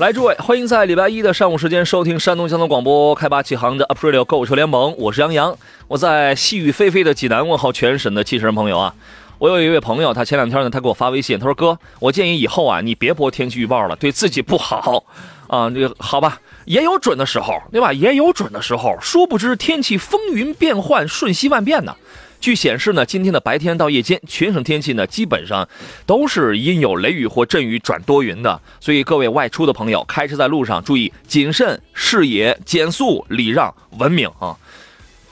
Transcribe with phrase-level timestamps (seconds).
[0.00, 5.54] 来，诸位，欢迎在礼拜一的上午时间收听山东交通广播开发启航的 Aprilio 购车联盟，我是杨洋。
[5.88, 8.94] 我在细雨霏霏的济南问候全省的汽车人朋友啊。
[9.36, 15.04] 我有一位朋友，他前两天呢，他给我发微信，他说：“哥，我建议以后啊，你别播天气预报了，对自己不好
[15.48, 17.92] 啊。”这个好吧，也有准的时候，对吧？
[17.92, 21.94] 也有准的时候，殊不知天气风云变幻，瞬息万变呢。
[22.40, 25.68] 据显示呢，今天的白天到夜间，全省天气呢基本上
[26.06, 34.56] 都是阴有雷雨或阵雨转多云的，所以各位外出的朋友，开车在路上注意谨慎、视野、减速、礼让、文明啊。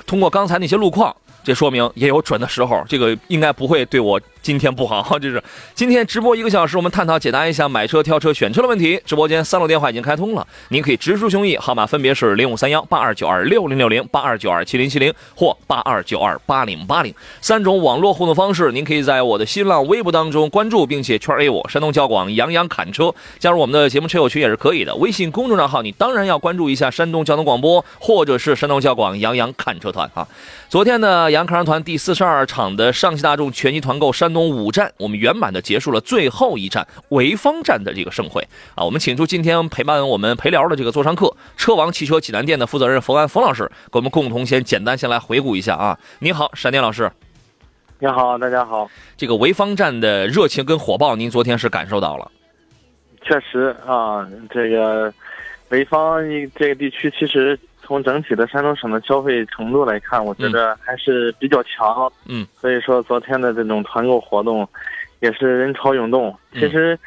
[0.06, 5.06] 通过刚才那些路况，这说明也有准的时候，这个应该不会对我今天不好。
[5.20, 5.42] 这是
[5.74, 8.98] 今天直播一个小时，我们探讨解答一下买车、挑车、选车的问题。
[9.04, 18.72] 直播间三路电话已经开通了，您可以直抒胸臆，号码分别是零五三幺八二九二六零六零、八二九二七零七零或八二九二八零八零三种网络互动方式。
[18.72, 24.94] 您可以在我的新浪微博当中关注，并且圈 A 我山东交广杨洋侃车，加入我们的节目车友群也是可以的。
[24.96, 30.26] 微信公众账号你当然要关注一下山东交通广播或者是山东交广杨洋侃车团啊。
[30.70, 38.84] 昨天呢，杨侃车团第四十二场的上汽大众全系团购山东五站，我们圆满的结束了最后一站潍坊站的这个盛会啊。
[38.84, 45.98] 我们请出今天陪伴我们陪聊的这个座上客，车王汽车济南店的负责人冯安冯老师，给我们共同先简单先来回顾一下啊。
[46.18, 47.10] 你好，闪电老师，
[47.98, 48.90] 你好，大家好。
[49.16, 52.30] 这个潍坊站的热情跟火爆，您昨天是感受到了？
[53.22, 55.12] 确实啊，这个
[55.68, 56.22] 潍坊
[56.54, 57.58] 这个地区，其实
[57.88, 62.12] 从整体的山东省的消费程度来看，我觉得还是比较强。
[62.26, 64.68] 嗯，所以说昨天的这种团购活动，
[65.20, 66.28] 也是人潮涌动。
[66.52, 66.98] 嗯其实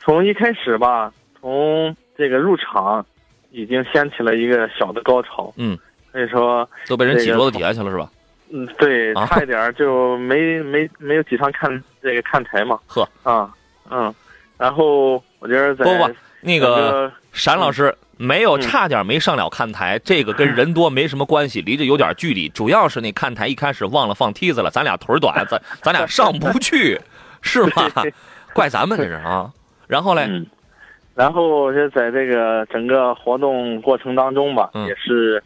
[0.00, 3.06] 从一开始吧，从这个入场
[3.52, 5.54] 已经掀起了一个小的高潮。
[5.56, 5.78] 嗯，
[6.10, 8.10] 所以说，都被人挤桌子底下去了是吧？
[8.50, 11.70] 嗯，对，啊差一点就没没没有挤上看
[12.02, 12.80] 这个看台嘛。
[12.88, 13.54] 呵，啊，
[13.90, 14.12] 嗯，
[14.58, 15.84] 然后我觉得在
[16.40, 22.48] 那整个闪老师没有嗯差点没上了看台，这个跟人多没什么关系，离着有点距离。
[22.48, 26.98] 主要是那看台一开始忘了放梯子了，咱俩腿儿短，咱 咱俩上不去，
[27.42, 27.92] 是吧？
[28.54, 29.52] 怪咱们这是啊。
[29.86, 30.46] 然后嘞，嗯，
[31.14, 35.42] 然后就在这个整个活动过程当中吧，嗯也是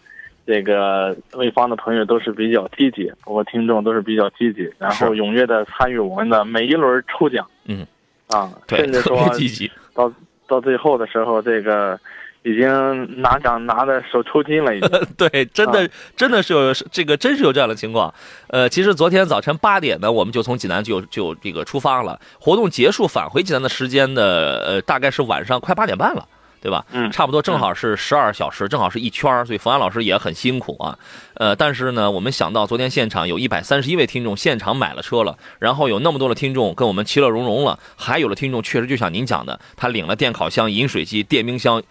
[0.46, 7.44] 这个潍坊的朋友都是比较积极，包括听众都是比较积极，然后踊跃的参与我们的每一轮抽奖。
[7.64, 7.84] 嗯，
[8.28, 9.68] 啊，对，甚至特别说积极。
[9.92, 10.10] 到
[10.50, 11.98] 到最后的时候，这个
[12.42, 14.90] 已经拿奖拿的手抽筋了，已经。
[15.16, 18.12] 对，真的、啊真的是有这个，真是有这样的情况。
[18.48, 24.22] 呃，其实昨天早晨八点呢，我们就从济南就就这个出发了，活动结束返回济南的时间呢，
[24.66, 26.26] 呃，大概是晚上快八点半了。
[26.60, 26.84] 对吧？
[26.92, 30.98] 嗯差不多正好是十二小时，正好是一圈儿所以冯安老师也很辛苦啊。
[31.34, 41.82] 呃，但是呢，我们想到昨天现场有一百三十一位听众现场买了车了，然后有那么多的听众跟我们其乐融融了，还有的听众确实就像您讲的，他领了电烤箱、饮水机、电冰箱，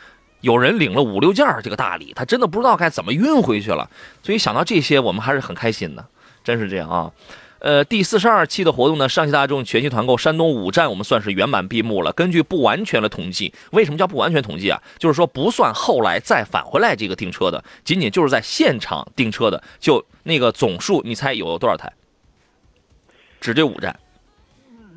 [0.41, 3.89] 有人领了五六件这个大礼，他真的不知道该怎么运回去了。
[4.21, 6.05] 所以想到这些，我们还是很开心的，
[6.43, 7.11] 真是这样啊。
[7.59, 12.11] 呃，第四十二期的活动呢，上汽大众全系团购山东五站，我们算是圆满闭幕了。
[12.13, 14.81] 根据不完全的统计，为什么叫不完全统计啊？
[14.97, 21.91] 就是说不算后来再返回来这个订车的，仅仅就是在现场订车的，就那个总数，你猜有多少台？
[23.41, 23.97] 只这五站，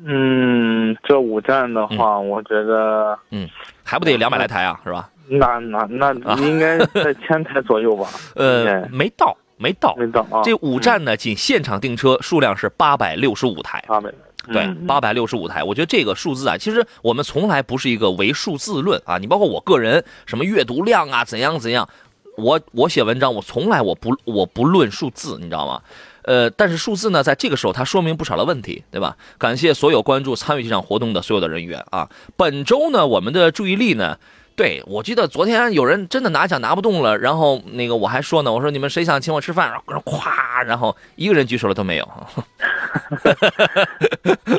[0.05, 3.49] 嗯，这五站的话，我觉得嗯
[3.83, 5.09] 还不得两百来台啊，是吧？
[5.27, 8.07] 那那那应该在千台左右吧？
[8.35, 9.95] 呃，没到，没到。
[9.95, 10.41] 没到啊。
[10.43, 13.81] 这五站呢，仅现场订车数量是八百六十五台。
[13.87, 14.11] 八百，
[14.51, 19.17] 对，嗯八百六十五台，我觉得这个数字啊，其实我们从来不是一个唯数字论啊。
[19.17, 21.87] 你包括我个人，什么阅读量啊，怎样怎样，
[22.35, 25.81] 我我写文章，我从来我不我不论数字，你知道吗？
[26.23, 29.17] 呃，但是数字呢，在这个时候它说明不少的问题，对吧？
[29.37, 32.09] 感谢所有关注参与这场活动的所有的人员啊！
[32.37, 34.17] 本周呢，我们的注意力呢，
[34.55, 39.71] 对我记得昨天有人真的拿奖拿不动了，然后那个我还说呢，我说你们谁想请我吃饭？
[39.87, 42.07] 然后咵，然后一个人举手了都没有。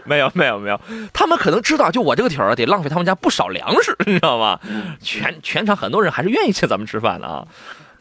[0.05, 0.81] 没有没有没有，
[1.12, 4.58] 他们可能知道，就我这个体儿得浪费他们家不少粮食，你知道吗？
[5.00, 7.46] 全全场很多人还是愿意请咱们吃饭的啊。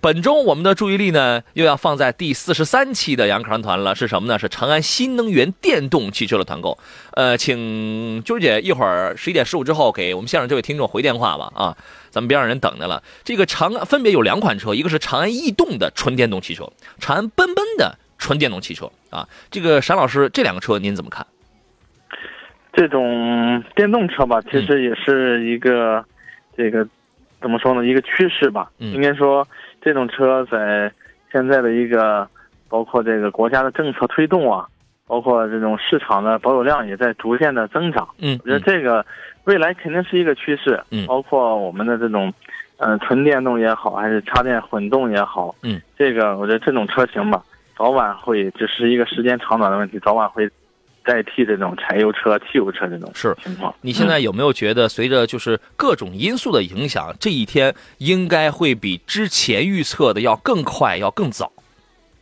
[0.04, 4.38] 本周我们的注意力呢，又要放在第四十三期的杨康团了，是什么呢？
[4.38, 6.78] 是长安新能源电动汽车的团购。
[7.12, 11.78] 呃，请啾姐一会儿十一点十五之后给我们现场这位听众回电话吧，啊，
[12.10, 13.02] 咱们别让人等着了。
[13.24, 16.70] 这个长安分别有两款车，一个是长安逸动的纯电动汽车，
[17.00, 19.26] 长安奔奔的纯电动汽车啊。
[19.50, 21.26] 这个闪老师，这两个车您怎么看？
[22.74, 26.04] 这种电动车吧，其实也是一个
[26.58, 26.86] 这个
[27.44, 27.86] 怎么说呢？
[27.86, 28.72] 一个趋势吧。
[28.80, 29.46] 嗯应该说，
[29.82, 30.92] 这种车在
[31.32, 32.28] 现在的一个
[32.70, 34.66] 包括这个国家的政策推动啊，
[35.06, 38.08] 包括这种市场的保有量也在逐渐的增长。
[38.20, 39.06] 嗯，我觉得这个
[39.44, 40.82] 未来肯定是一个趋势。
[40.90, 42.34] 嗯包括我们的这种，
[42.78, 47.44] 嗯、纯电动也好，还是插电混动也好，嗯，这个我觉得这种车型吧，
[47.78, 50.50] 早晚会只是一个时间长短的问题，早晚会
[51.04, 53.36] 代替这种柴油车、汽油车这种是。
[53.44, 53.74] 情况。
[53.82, 61.52] 你现在有没有觉得，随着就是各种因素的影响，这一天应该会比之前预测的要更快，要更早？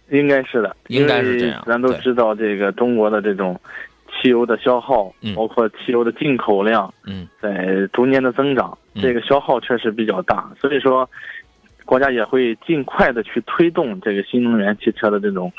[0.10, 3.58] 应该是的，应该是这样咱都知道，这个中国的这种
[4.12, 5.34] 汽油的消耗，嗯。
[5.36, 9.02] 包括汽油的进口量，嗯，在逐年的增长，嗯。
[9.02, 11.10] 这个消耗确实比较大，所以说，
[11.86, 15.52] 国家也会尽快的去推动这个新能源汽车的这种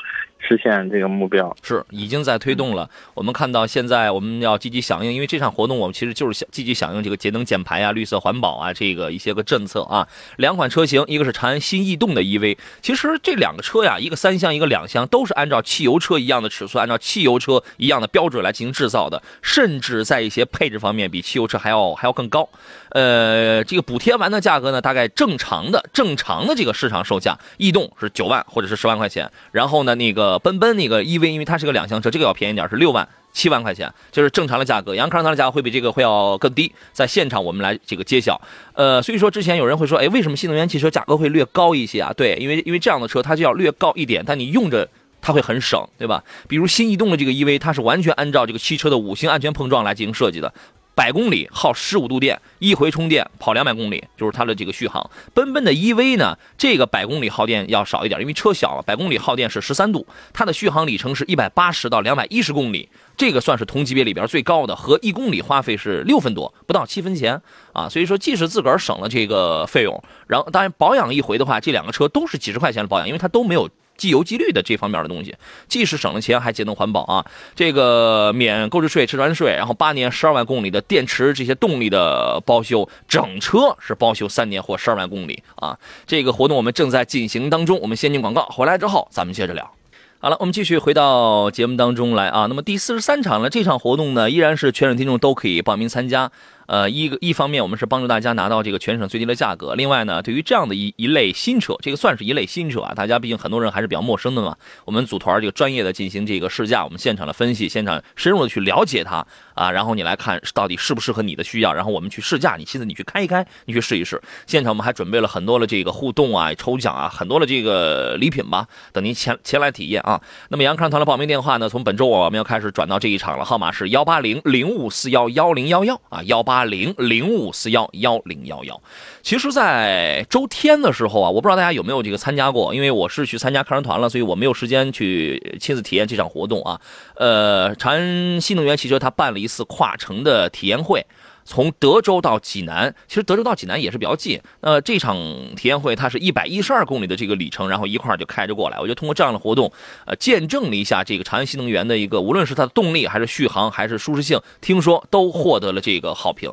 [0.47, 1.55] 实现这个目标。
[1.63, 2.89] 是已经在推动了。
[3.13, 10.07] 我们看到现在我们要积极响应，因为这场活动我们其实就是想积极响应这个节能减排啊、绿色环保啊这个一些个政策啊。
[10.37, 22.47] 两款车型，一个是长安新逸动的 EV，其实这两个车呀，一个三厢，一个两厢，都是按照汽油车一样的尺寸，按照汽油车一样的标准来进行制造的，甚至在一些配置方面比汽油车还要还要更高。
[22.93, 33.07] 呃，这个补贴完的价格呢，大概正常的正常的这个市场售价，逸动是九万或者是十万块钱，然后呢，那个奔奔那个 EV，因为它是个两厢车，这个要便宜点，是六万。
[33.33, 34.93] 七万块钱，就是正常的价格。
[34.93, 38.39] 杨康它的价格会比这个会要更低，在现场我们来这个揭晓。
[38.75, 42.13] 呃，所以说之前有人会说，哎，为什么新能源汽车价格会略高一些啊？
[42.15, 44.87] 对，因为因为这样的车它就要略高一点，但你用着
[45.19, 46.23] 它会很省，对吧？
[46.47, 50.53] 比如新逸动的这个 EV，它是完全按照这个汽车的五星安全碰撞来进行设计的。
[50.95, 55.09] 百公里耗十五度电，一回充电跑两百公里，就是它的这个续航。
[55.33, 62.87] 奔奔的 EV 呢，这个百公里耗电要少一点，因为车小了，百公里耗电是十三度，它的续航里程是一百八十到两百一十公里，
[63.17, 67.41] 这个算是同级别里边最高的，和一公里花费是六分多，不到七分钱
[67.73, 67.89] 啊。
[67.89, 73.69] 所以说，即使自个儿省了这个费用，然后当然保养一回的话，这两个车都是几十块钱的保养，因为它都没有。
[73.97, 75.35] 机油机滤的这方面的东西，
[75.67, 77.25] 既是省了钱，还节能环保啊！
[77.55, 85.77] 这个免购置税、车船税，然后八年十二万公里的电池这些动力的包修，整车是包修三年或十二万公里啊！
[86.05, 89.71] 这个活动我们正在进行当中，我们先进广告，回来之后咱们接着聊。
[90.19, 92.45] 好了，我们继续回到节目当中来啊。
[92.47, 96.31] 那么第四十三场呢，这场活动呢，依然是全省听众都可以报名参加。
[96.67, 104.55] 呃，一个一方面我们是帮助大家拿到这个全省最低的价格，另外呢，对于这样的一一类新车，这个算是一类新车啊，大家毕竟很多人还是比较陌生的嘛。
[104.85, 114.21] 我们组团这个专业的进行这个试驾，我们现场的分析，现场深入的去了解它啊，然后你来看到底适不适合你的需要，然后我们去试驾，你现在你去开一开，你去试一试。
[114.47, 120.21] 现场我们还准备了很多的这个互动啊、抽奖啊，很多的这个礼品吧，等您前前来体验啊。
[120.49, 128.79] 那么杨康团的报名电话呢，从本周我们要开始转到这一场了，号码是幺八零零五四幺幺零幺幺啊，幺八八零零五四幺幺零幺幺。
[129.23, 136.79] 其实，在周天的时候啊，我不知道大家有没有这个参加过，因为我是去参加看人团了，所以我没有时间去亲自体验这场活动啊。
[137.15, 141.03] 呃，长安新能源汽车它办了一次跨城的体验会。
[141.45, 144.39] 从德州到济南，其实德州到济南也是比较近。
[144.61, 145.17] 呃，这场
[145.55, 148.77] 体验会它是一百一十二公里的这个里程，然后一块儿就开着过来。
[148.77, 149.71] 我觉得通过这样的活动，
[150.05, 156.51] 呃，见证了一下这个长安新能源的一个，无论是它的动力还是续航还是舒适性，听说都获得了这个好评。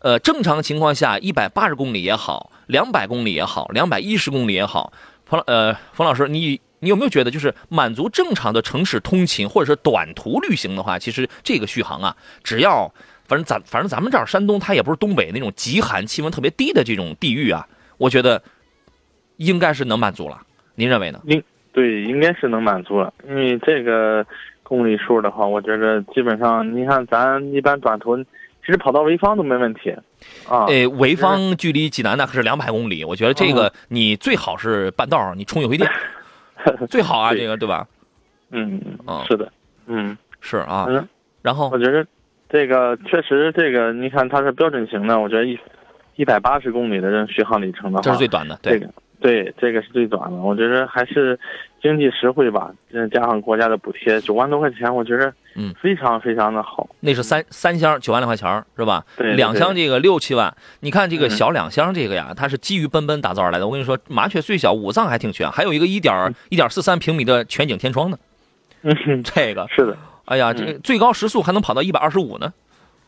[0.00, 4.92] 呃，正常情况下，一百八十公里也好，两百公里也好，两百一十公里也好，
[5.26, 12.94] 冯呃冯老师，你你有没有觉得，就是满足正常的城市通勤或者是短途旅行的话，其实这个续航啊，只要
[13.28, 17.68] 反正咱反正咱们这儿山东，它也不是东北那种极寒、气温特别低的这种地域啊，
[17.98, 18.42] 我觉得
[19.36, 20.40] 应该是能满足了。
[20.74, 21.20] 您认为呢？
[21.26, 21.42] 应
[21.72, 24.26] 对，应该是能满足了，因为这个
[24.62, 29.90] 公里数的话，我觉得基本上，你看咱一般短途，其实跑到潍坊都没问题，
[30.48, 35.88] 啊，呃，潍坊距离济南那可是两百公里，我觉得这个你最好是半道儿你充一回电，
[36.88, 37.86] 最好啊，这个对吧？
[38.50, 39.52] 嗯嗯，是的，
[39.86, 41.06] 嗯是啊，嗯，
[41.42, 42.04] 然后我觉得
[42.48, 45.58] 这个确实，这个你看它是标准型的，我觉得一
[46.16, 50.36] 一百八十公里的这种续航里程的话，这是最短的，对这，个对，这个是最短的。
[50.36, 51.38] 我觉得还是
[51.82, 56.88] 经济实惠吧，再加上国家的补贴，九万多块钱，我觉得嗯非常非常的好。
[57.00, 59.04] 那是三三箱九万来块钱是吧？
[59.36, 60.54] 两箱这个六七万。
[60.80, 63.66] 你看这个嗯小两箱这个呀，它是基于奔奔打造而来的。
[63.66, 68.18] 我跟你说，麻雀虽小，五脏还挺全，还有一个一点一点四三平米的全景天窗呢。
[68.82, 69.96] 嗯哼，这个，是的，
[70.28, 72.52] 哎呀，这个最高时速还能跑到一百二十五呢，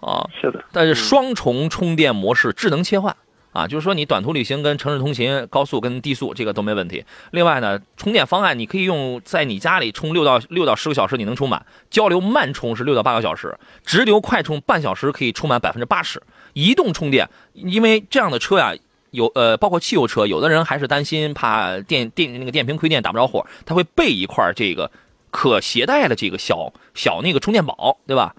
[0.01, 0.27] 啊！
[0.41, 3.15] 是的，但是双重充电模式智能切换
[3.53, 7.05] 啊，就是说你短途旅行跟城市通勤、高速跟低速这个都没问题。
[7.33, 16.23] 另外呢，充电方案你可以用在你家里充六到六到十个小时你能充满，交流慢充是六到八个小时，直流快充半小时可以充满百分之八十。
[16.55, 18.75] 移动充电，因为这样的车呀。
[19.13, 24.89] 有呃，包括汽油车，有的人还是担心怕电电那个电瓶亏电打不着火，他会备一块这个
[25.31, 28.35] 可携带的这个小小那个充电宝，对吧？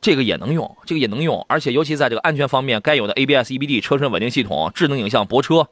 [0.00, 5.68] 这个也能用，这个也能用，而且尤其在这个安全方面，该有的 ABS、EBD、车身稳定系统、智能影像、泊车，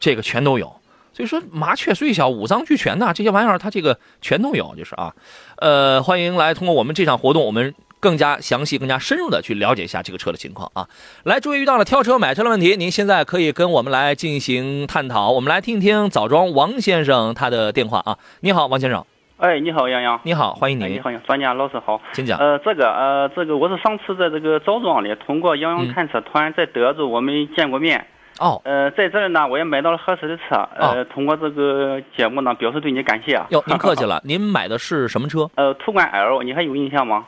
[0.00, 0.74] 这个全都有。
[1.12, 5.14] 所以说，麻雀虽小，五脏俱全呐，这些玩意儿它这个全都有，就是啊。
[5.56, 10.88] 呃，欢迎来通过我们这场活动，我们更加详细、更加深入的去了解一下这个车的情况啊。
[11.24, 15.32] 来，诸位遇到了挑车、买车的问题，您现在可以跟我们来进行探讨。
[15.32, 18.18] 我们来听一听枣庄王先生他的电话啊。
[18.40, 19.04] 你好，王先生，
[19.38, 20.20] 哎，你好，杨洋。
[20.24, 22.00] 你好，欢迎哎，你您，好，专家老师好。
[22.12, 22.36] 请讲。
[22.40, 28.04] 呃，这个呃，这个我是上次在这个枣庄里通过杨嗯洋看车团在德州我们见过面。
[28.40, 30.56] 哦，呃，在这儿呢，我也买到了合适的车。
[30.76, 33.46] 呃，哦通过这个节目呢，表示对你感谢啊。
[33.50, 35.48] 哟，您客气了， 您买的是什么车？
[35.54, 37.24] 呃，途观 L，你还有印象吗？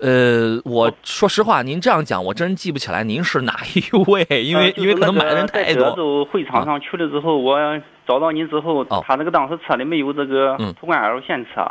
[0.00, 5.96] 呃，我说实话，您这样讲，我真记不起来您是哪一位，因为、呃就是因为可能买的人太那个在德。
[5.96, 7.58] 州会场上去了之后，我
[8.06, 9.02] 找到您之后，哦。
[9.06, 10.74] 他那个当时车里没有这个嗯。
[10.78, 11.66] 途观 L 现车。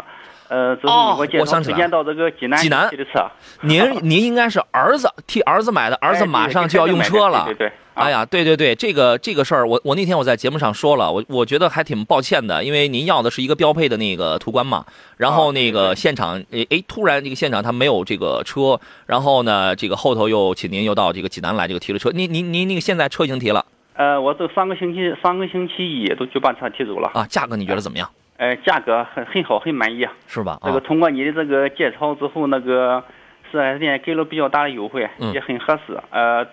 [0.50, 2.90] 呃，之哦后我介绍推荐到这个济南济南？
[2.90, 3.26] 提的车，
[3.62, 7.46] 您您应该是儿子替儿子买的，儿子哎马上就要用车了。
[7.46, 14.86] 对对哎呀，对对对，这个这个事儿，我我那天我在节目上说了，我我觉得还挺抱歉的，因为您要的是一个标配的那个途观嘛，
[15.16, 27.12] 然后那个现场，诶诶，突然这个现场他没有这个车，然后呢，这个后头又请您又到这个济南来这个提了车，您您您那个现在车已经提了呃，我这上个星期上个星期一都就把车提走了。
[27.14, 28.10] 啊，价格你觉得怎么样？
[28.38, 30.08] 呃，价格很很好，很满意。
[30.28, 30.58] 是吧？
[30.64, 33.04] 这个啊，通过你的这个介绍之后，那个
[33.52, 36.00] 四 S 店给了比较大的优惠，嗯也很合适。
[36.10, 36.48] 呃，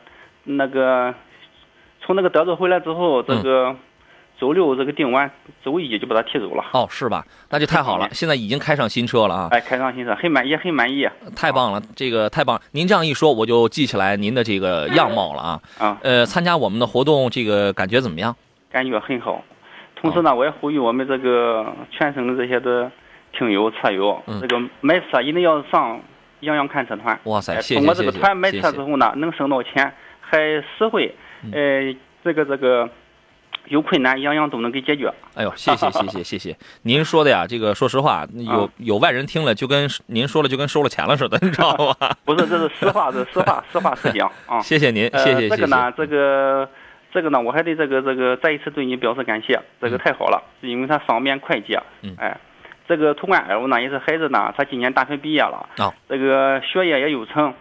[0.44, 1.14] 那个
[2.02, 3.74] 从那个德州回来之后，这个
[4.40, 5.30] 周六这个订完，
[5.64, 6.64] 周一就把它提走了。
[6.72, 7.24] 哦，是吧？
[7.50, 9.48] 那就太好了，现在已经开上新车了啊。
[9.50, 12.62] 哎，开上新车，很满也很满意太棒了，这个太棒了！
[12.72, 15.60] 您这样一说，我就记起来您的这个样貌了啊。
[15.78, 18.34] 啊，呃，参加我们的活动，这个感觉怎么样？
[18.70, 19.42] 感觉很好。
[19.96, 22.88] 同时呢，我也呼吁我们这个全省的这些的
[23.36, 26.00] 听友车友，嗯这个买车一定要上
[26.40, 27.18] 杨洋看车团。
[27.24, 32.88] 哇塞，哎谢谢通过这个团买车之后呢，能省到钱，还实惠，嗯呃，这个这个
[33.68, 35.12] 有困难样样都能给解决。
[35.34, 36.56] 哎呦，谢谢谢谢谢谢！
[36.82, 42.10] 您说的呀，这个说实话，有啊有外人听了就跟您说了就跟收了钱了似的，你知道吗？
[42.24, 44.60] 不是，这是实话，这是实话，实话实讲啊。
[44.64, 45.56] 谢谢您，呃，谢谢谢谢。
[45.56, 46.68] 这个呢，这个
[47.12, 51.80] 这个呢，我还得这个这个再一次对你表示感谢，这个嗯太好了，是因为它方便快捷。
[52.02, 52.36] 嗯哎，
[52.88, 57.52] 这个途观 L 呢，也是孩子呢，他今年大学毕业了，哦这个学业也有成，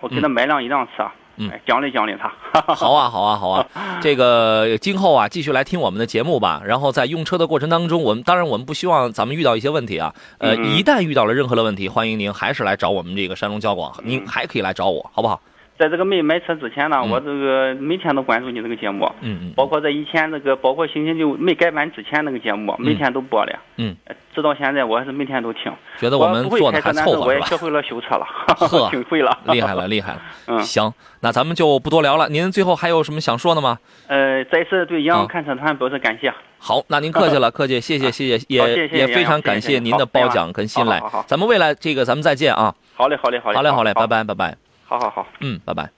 [0.00, 1.06] 我给他买辆一辆车，
[1.38, 2.32] 嗯哎，奖励奖励他。
[2.74, 3.66] 好啊，好啊，好啊！
[4.00, 6.60] 这个今后啊，继续来听我们的节目吧。
[6.64, 10.14] 然后在用车的过程当中，我们当然我们不希望咱们遇到一些问题啊。
[10.38, 15.40] 呃，一旦遇到了任何的问题，欢迎您还是来找我们这个山东交广，您还可以来找我，好不好？
[15.78, 23.56] 在这个没买车之前呢，嗯我这个每天都关注你这个节目，嗯嗯，包括在以前这个，包括星期六没改版之前那个节目，每天都播的。
[23.76, 25.72] 嗯呃，直到现在我还是每天都听。
[25.98, 27.26] 觉得我们做的还凑合？
[27.26, 28.26] 我也学会了修车了
[28.58, 29.38] 呵， 挺会了。
[29.44, 30.22] 厉害了，厉害了！
[30.48, 32.28] 嗯，行，那咱们就不多聊了。
[32.28, 33.78] 您最后还有什么想说的吗？
[34.08, 36.32] 呃，再次对杨啊洋看车团表示感谢。
[36.58, 41.00] 好，那您客气了， 客气，谢谢，谢谢，也也非常感谢您的褒奖跟信赖。
[41.26, 42.74] 咱们未来这个咱们再见啊！
[42.96, 44.67] 好嘞，好嘞，好嘞，好嘞，好嘞，拜，拜，拜拜。
[44.88, 45.28] 好好好。
[45.40, 45.90] 嗯，拜拜。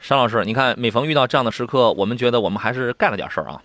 [0.00, 3.60] 商老师，你看，每逢遇到这样的时刻，我们觉得我们还是干了点事儿啊。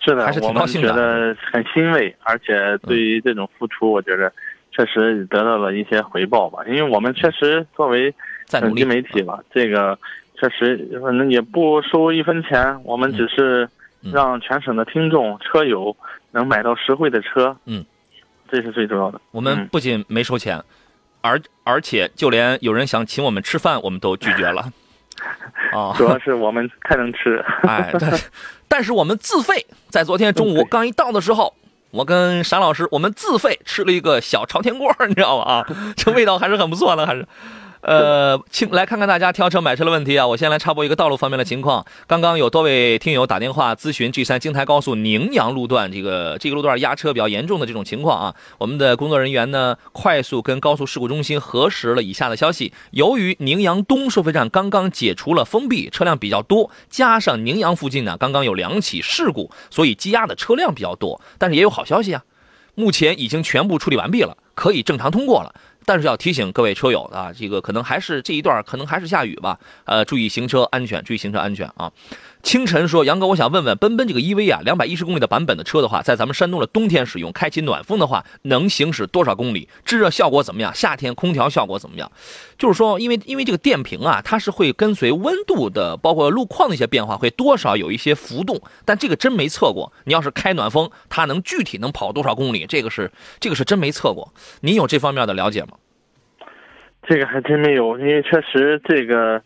[0.00, 4.32] 是的，还是挺高兴的觉得很欣慰，而且对于这种付出，我觉得
[4.70, 6.60] 确实得到了一些回报吧。
[6.68, 8.14] 因为我们确实作为
[8.44, 9.98] 在努力媒体吧，这个
[10.38, 13.68] 确实反正也不收一分钱，我们只是
[14.02, 15.94] 嗯让全省的听众、车友
[16.30, 17.56] 能买到实惠的车。
[17.66, 17.84] 嗯，
[18.48, 19.20] 这是最重要的。
[19.32, 20.62] 我们嗯不仅没收钱，
[21.20, 24.72] 而而且就连有人想请我们吃饭，我们都拒绝了。
[25.72, 27.44] 啊， 主要是我们太能吃。
[27.68, 28.30] 哎，但是
[28.68, 31.54] 但是我们自费，在昨天中午刚一到的时候，
[31.90, 35.44] 我跟闪老师我们自费吃了一个小朝天锅，你知道吗？
[35.44, 37.26] 啊，这味道还是很不错的，还是。
[37.82, 40.26] 呃，请来看看大家挑车买车的问题啊！
[40.26, 41.86] 我先来插播一个道路方面的情况。
[42.06, 61.18] 刚刚有多位听友打电话咨询 G 三京台高速宁阳路段这个这个路段压车比较严重的这种情况啊，我们的工作人员呢快速跟高速事故中心核实了以下的消息：由于宁阳东收费站刚刚解除了封闭，车辆比较多，加上宁阳附近呢刚刚有两起事故，所以积压的车辆比较多。
[61.38, 62.22] 但是也有好消息啊，
[62.74, 65.54] 目前已经全部处理完毕了，可以正常通过了。
[65.84, 71.92] 但是要提醒各位车友啊，这个可能还是这一段可能还是下雨吧，呃，注意行车安全，注意行车安全啊。
[72.42, 79.68] 清晨说，杨哥，我想问问，奔奔这个 EV 啊，两百一十公里的版本的车的话，在咱们山东的冬天使用，开启暖风的话，能行驶多少公里？
[79.84, 80.74] 制热效果怎么样？
[80.74, 82.10] 夏天空调效果怎么样？
[82.56, 88.58] 就是说，因为因为这个电瓶啊，它是会跟随温度的，包括路况的一些变化，会多少有一些浮动。
[88.86, 89.92] 但这个真没测过。
[90.04, 92.64] 你要是开暖风，它能具体能跑多少公里？
[92.66, 94.32] 这个是这个是真没测过。
[94.62, 95.69] 您有这方面的了解吗？
[97.02, 99.40] 这个还真没有，因为确实这个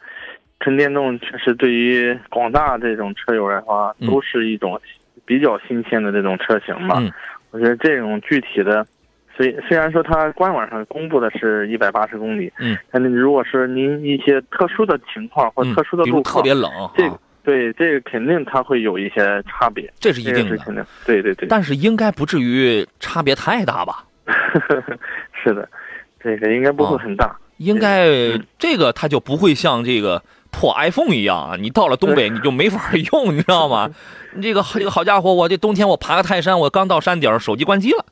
[0.61, 4.81] 纯电动确实对于广大这种车友来说，嗯都是一种
[5.25, 6.97] 比较新鲜的这种车型吧。
[6.99, 7.13] 嗯
[7.51, 8.85] 我觉得这种具体的，
[9.37, 20.43] 虽虽然说它官网上公布的是一百八十公里，嗯，但是如果是您一些特殊的情况或嗯特殊的路况，特别冷，这个啊对这个肯定它会有一些差别，这是一定的。
[20.43, 24.05] 这个是肯定，对对对，但是应该不至于差别太大吧？
[25.33, 25.69] 是的，
[26.19, 27.37] 这个应该不会哦很大。
[27.59, 33.91] 应该嗯这个它就不会像这个破 iPhone 一样啊，你到了东北你就没法用， 你知道吗？
[34.35, 38.05] 你这个这个好家伙，我这冬天我爬个泰山，我刚到山顶，手机关机了。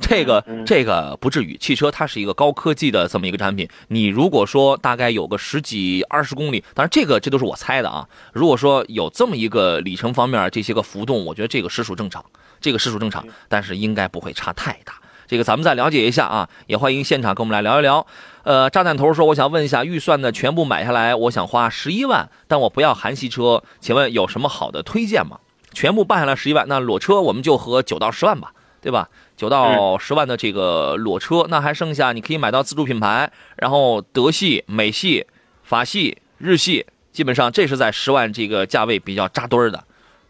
[0.00, 3.68] 这个嗯这个不至于，汽车它是一个高科技的这么一个产品。
[3.88, 8.08] 你如果说大概有个十几二十公里，当然这个这都是我猜的啊。
[8.32, 12.24] 如果说有这么一个里程方面这些个浮动，我觉得这个实属正常，
[12.62, 14.94] 这个实属正常，但是应该不会差太大。
[15.30, 18.04] 这个咱们再了解一下啊，也欢迎现场跟我们来聊一聊。
[18.42, 25.38] 呃，炸弹头说，我想问一下，预算呢全部买下来，我想花十一万，但我不要韩系车，请问有什么好的推荐吗？
[25.72, 29.08] 全部办下来十一万，那裸车我们就和九到十万吧，对吧？
[29.36, 35.24] 九到十万的这个裸车，那还剩下你可以买到自主品牌，然后德系、美系、
[35.62, 39.80] 法系、日系，基本上这是在十万这个价位比较扎堆儿的，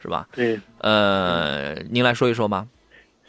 [0.02, 0.28] 是吧？
[0.34, 2.66] 对，呃，您来说一说吧。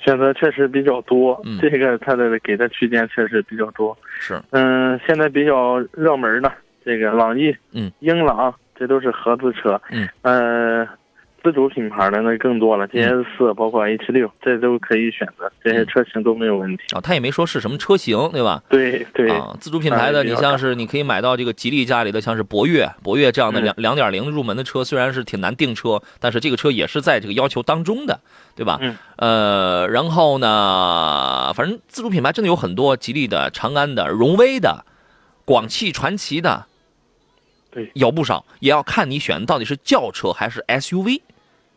[0.03, 3.97] 选择确实比较多，嗯这个它的给的区间确实比较多。
[4.19, 6.51] 是，嗯，现在比较热门的
[6.83, 9.79] 这个朗逸、嗯，英朗，这都是合资车。
[9.91, 10.87] 嗯，呃，
[11.43, 16.83] 自主品牌的那更多了，GS 四包括 H 六，这都可以选择，这些嗯车型都没有问题。
[16.93, 18.61] 啊，他也没说是什么车型，对吧？
[18.69, 28.19] 对对，啊，自主品牌的，你像是你可以买到这个吉利家里的，像是博越、博越这样的嗯两两点零入门的车，虽然是挺难订车，但是这个车也是在这个要求当中的，
[28.55, 28.77] 对吧？
[28.79, 28.95] 嗯。
[29.15, 34.85] 呃，然后呢，反正自主品牌真的有很多，吉利的、长安的、荣威的、
[35.43, 36.65] 广汽传祺的，
[37.71, 41.21] 对有不少，也要看你选的到底是轿车还是 SUV。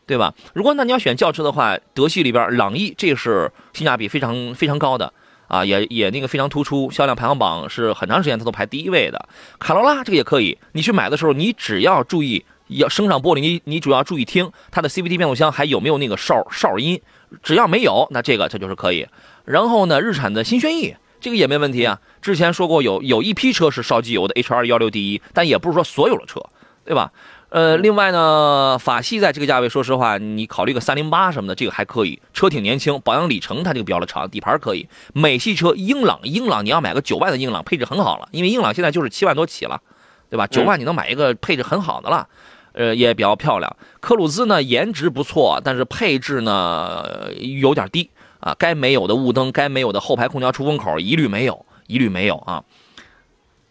[0.06, 0.34] 对吧？
[0.52, 5.12] 如果那你要选轿车的话，德系里边朗逸这是性价比非常非常高的
[5.48, 9.28] 啊，也也那个非常突出，销量排行榜是很长时间它都排第一位的。
[9.58, 17.00] 卡罗拉这个也可以，你去买的时候，你只要注意要升上玻璃，你你主要注意听它的 CVT 变速箱还有没有那个哨哨音，
[17.42, 19.06] 只要没有，那这个这就是可以。
[19.44, 22.00] 然后呢，日产的新轩逸这个也没问题啊。
[22.20, 26.40] 之前说过有有一批车是烧机油的 H 二幺六 D 一，但也不是说所有的车，
[26.84, 27.12] 对吧？
[27.54, 34.88] 呃，另外呢，法系在这个价位，说实话，你考虑个三零八什么的，这个还可以，车挺年轻，保养里程它这个标的长，底盘可以。
[35.12, 39.80] 美系车英朗，英朗你要买个九万的英朗，配置很好了，因为英朗现在就是七万多起了，
[40.28, 40.48] 对吧？
[40.48, 42.26] 九万你能买一个配置很好的了，
[42.72, 43.76] 呃，也比较漂亮。
[44.00, 52.64] 科鲁兹呢，颜值不错，但是配置呢呃有点低啊，该没有的雾灯，该没有的后排空调出风口一律没有，一律没有啊。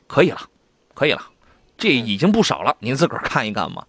[0.07, 0.39] 可以了，
[0.93, 1.21] 可以了。
[1.83, 3.83] 这已经不少了，您自个儿看一看嘛。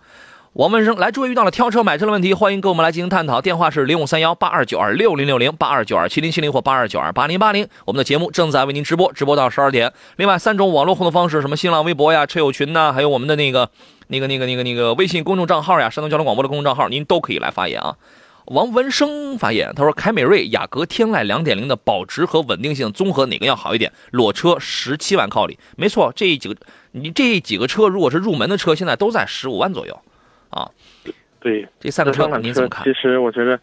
[0.54, 3.40] 王文生来，诸位遇到了挑车买车的问题，欢迎跟我们来进行探讨。
[3.40, 7.68] 电话是零五三幺八二九二六零六零八二九二七零七零或八二九二八零八零。
[7.84, 9.92] 我们的节目正在为您直播，直播到十二点。
[10.16, 13.70] 另外三种网络互动方式，什么新浪微博呀、车友群呐，还有我们的那个、
[14.08, 17.94] 那个、那个、那个、那个微信公众账号呀，山东交通广播的公众账号，您都可以来发言啊。
[18.46, 23.90] 王文生发言，他说：“凯美瑞、雅阁、天籁两点零的保值和稳定性综合哪个要好一点？
[24.10, 26.56] 裸车十七万靠里，没错，这几个
[26.92, 29.98] 你这几个车如果是入门的车，现在都在十五万左右，
[30.50, 30.70] 啊，
[31.40, 32.92] 对，这三个车您怎么看其？
[32.92, 33.58] 实我觉得，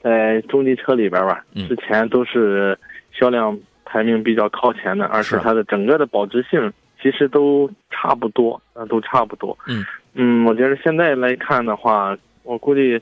[0.00, 2.78] 在中级车里边吧，嗯之前都是
[3.12, 9.58] 销量排名比较靠前的，而且是它的整个的保值性其实都差不多，啊，都差不多。
[9.66, 13.00] 嗯嗯，我觉得现在来看的话，我估计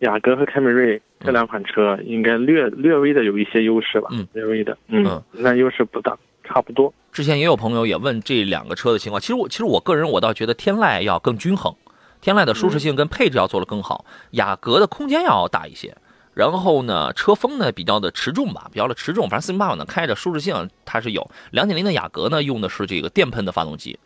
[0.00, 6.92] 雅阁和凯美瑞这两款车应该略略微的有一些优势吧，嗯略微的，嗯，嗯那优势不大，差不多。
[7.12, 11.74] 之前也有朋友也问这两个车的情况，其实我其实我个人我倒觉得天籁要更均衡，
[12.20, 15.96] 天籁的舒适性跟配置要做得更好，雅阁的空间要大一些。
[16.32, 19.28] 然后呢，车风呢比较的持重吧，比较的持重。
[19.28, 21.28] 反正四零八呢开着舒适性它是有。
[21.50, 23.98] 两点零的雅阁呢用的是这个电喷的发动机，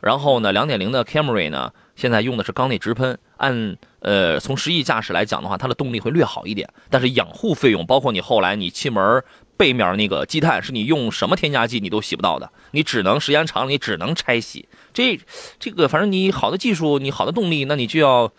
[0.00, 3.18] 然后呢两点零的 Camry 呢现在用的是缸内直喷。
[3.38, 9.22] 按呃从实际驾驶来讲的话，它的动力会略好一点，但是养护费用包括你后来你气门
[9.56, 14.66] 背面那个积碳是你用什么添加剂你都洗不到的，你只能时间长了你只能拆洗。
[14.92, 15.20] 这
[15.58, 18.32] 这个反正你好的技术，你好的动力，那你就要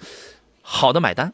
[0.62, 1.32] 好的买单，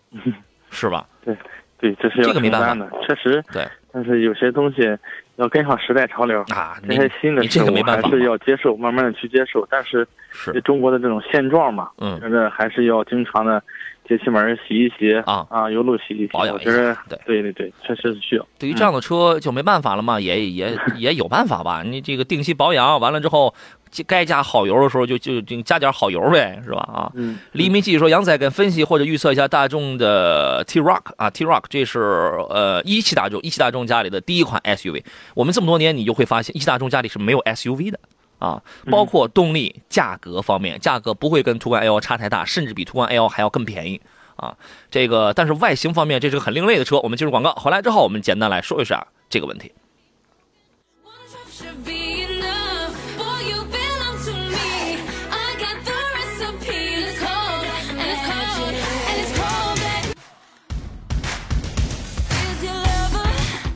[0.70, 1.08] 是吧？
[1.24, 1.36] 对
[1.78, 3.42] 对，这是要这个没办法的，确实。
[3.50, 4.82] 对，但是有些东西
[5.36, 9.66] 要跟上时代潮流，啊，这些新的事物还是要接受，慢慢的去接受。
[9.70, 13.62] 但是是中国的这种现状嘛，嗯觉得还是要经常的
[14.08, 16.28] 节气门洗一洗啊啊，油路洗一洗。
[16.28, 18.46] 保养一我觉得下对对对对，确实是需要。
[18.58, 21.82] 对于这样的车就没办法了嘛，也也也有办法吧。
[21.82, 23.52] 你这个定期保养完了之后，
[24.02, 26.80] 该加好油的时候就就就加点好油呗，是吧？
[26.80, 32.00] 啊，嗯，黎明继续说，杨仔跟分析或者预测一下大众的 T-Roc 啊，T-Roc 这是
[32.50, 35.04] 呃一汽大众一汽大众家里的第一款 SUV。
[35.34, 37.98] 我们这么多年，你就会发现一汽大众家里是没有 SUV 的
[38.38, 44.00] 啊，包括动力、价格方面，价格不会跟途观 L 差太大，甚至比途观 L 还要更便宜
[44.36, 44.56] 啊。
[44.90, 46.98] 这个但是外形方面，这是个很另类的车。
[47.00, 49.72] 我们进入广告，回来之后我们简单来说一下这个问题。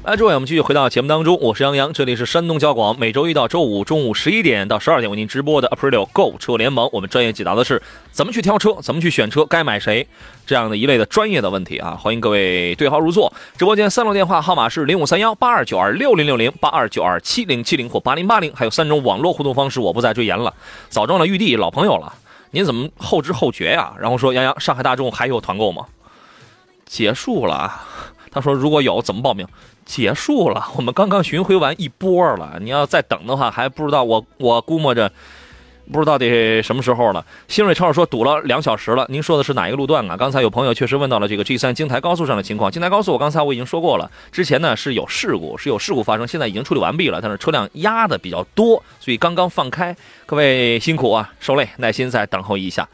[0.08, 10.08] 来，诸位，我们继续回到节目当中，我是杨洋，这里是山东交广，每周一到周五中午十一点到十二点为您直播的 Aprilio 购车联盟，我们专业解答的是怎么去挑车，怎么去选车，该买谁
[10.46, 11.90] 这样的一类的专业的问题啊！
[12.00, 13.30] 欢迎各位对号入座。
[13.58, 20.54] 直播间三路电话号码是零五三幺八二九二六零六零八二九二七零七零或八零八零，还有三种网络互动方式，我不再赘言了。
[20.88, 22.14] 早中了玉帝老朋友了，
[22.52, 25.84] 您怎么后知后觉呀、然后说杨洋，上海大众还有团购吗？
[26.86, 27.70] 结束了。
[28.30, 29.46] 他说如果有怎么报名？
[29.88, 32.59] 结束了，我们刚刚巡回完一波了。
[32.61, 35.11] 你要再等的话，还不知道我我估摸着，
[35.90, 37.24] 不知道得什么时候了。
[37.48, 40.14] 新锐超说堵了两小时了，您说的是哪一个路段啊？
[40.14, 42.70] 刚才有朋友确实问到了这个 G 三京台高速上的情况。
[42.70, 49.96] 京台高速我刚才我已经说过了，之前呢是有事故，是有事故发生，现在已经处理完毕了，但是车辆压的比较多，所以刚刚放开。
[50.27, 52.87] 各位辛苦啊，受累，耐心再等候一下。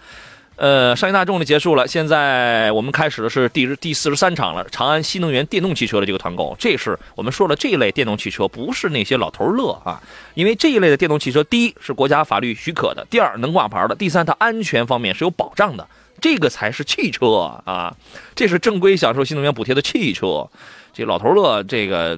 [0.57, 6.55] 呃，上汽大众的结束了，现在我们开始的是第第四十三场了，长安新能源电动汽车的这个团购。
[6.59, 10.01] 这是我们说了，这一类电动汽车不是那些老头乐啊，
[10.35, 15.89] 因为这一类的电动汽车，第一是国家法律许可的，第二能挂牌的，第三它安全方面是有保障的，
[16.21, 17.97] 这个才是汽车啊，
[18.37, 20.49] 这是正规享受新能源补贴的汽车。
[20.93, 22.17] 这老头乐这个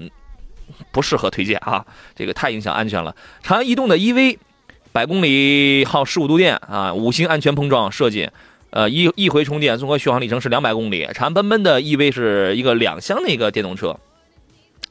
[0.92, 3.16] 不适合推荐啊，这个太影响安全了。
[3.42, 4.36] 长安逸动的 EV。
[4.96, 8.30] 百公里耗十五度电啊，五星安全碰撞设计，
[8.70, 11.06] 呃，一一回充电综合续航里程是两百公里。
[11.12, 13.94] 长安奔奔的 EV 是一个两厢的一个电动车，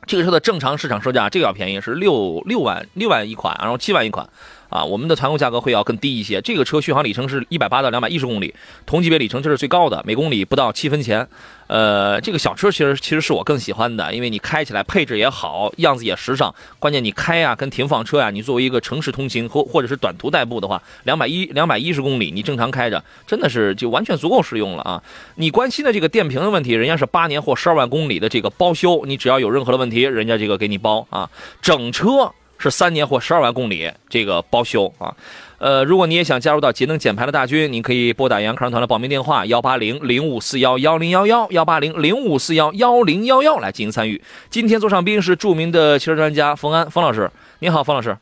[0.06, 4.30] 这个车的正常市场售价这个要便宜，是六六万六万一款，然后七万一款。
[4.70, 6.42] 啊，我们的团购价格会要更低一些。
[6.42, 8.54] 这个车续航里程是一百八到两百一十公里，
[8.86, 11.28] 同级别里程这是最高的，每公里不到七分钱。
[11.68, 16.54] 呃，这个小车其实其实是我更喜欢的，因为你开起来配置也好，样子也时尚。
[16.78, 25.02] 关键你开呀、跟停放车呀、你作为一个城市通勤或或者是短途代步的话，两百一两百一十公里你正常开着，真的是就完全足够使用了啊！
[25.38, 31.28] 你关心的这个电瓶的问题，人家是八年或十二万公里的这个包修，你只要有任何的问题，人家这个给你包啊，
[31.64, 32.32] 整车。
[32.58, 35.16] 是三年或十二万公里，这个包修啊。
[35.58, 44.22] 呃，如果你也想加入到节能减排的大军，你可以拨打杨康团的报名电话幺八零零五四幺幺零幺幺幺八零零五四幺幺零幺幺来进行参与。
[44.50, 48.18] 今天座上宾是著名的汽车专家冯安冯老师，你好，冯老师。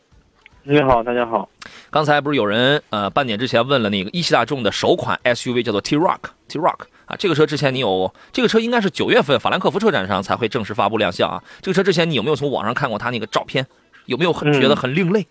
[0.65, 1.49] 你好，大家好。
[1.89, 11.43] 刚才不是有人呃半点之前问了那个一汽大众的首款 SUV 叫做 T-Roc T-Roc 啊，这个车之前你有这个车应该是九月份法兰克福车展上才会正式发布亮相啊。
[11.61, 13.65] 这个车之前你有没有从网上看过它那个照片？
[14.05, 15.25] 有没有很嗯觉得很另类？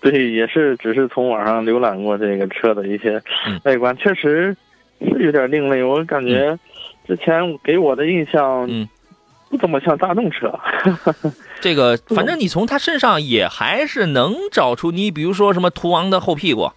[0.00, 4.54] 对，也是只是从网上浏览过这个车的一些嗯外观，确实
[5.00, 5.82] 是有点另类。
[5.82, 6.58] 我感觉
[7.06, 8.86] 之前给我的印象，嗯，
[9.48, 10.52] 不怎么像大众车。
[11.60, 16.70] 这个反正你从它身上也还是能找出你，比如说什么途昂的后屁股，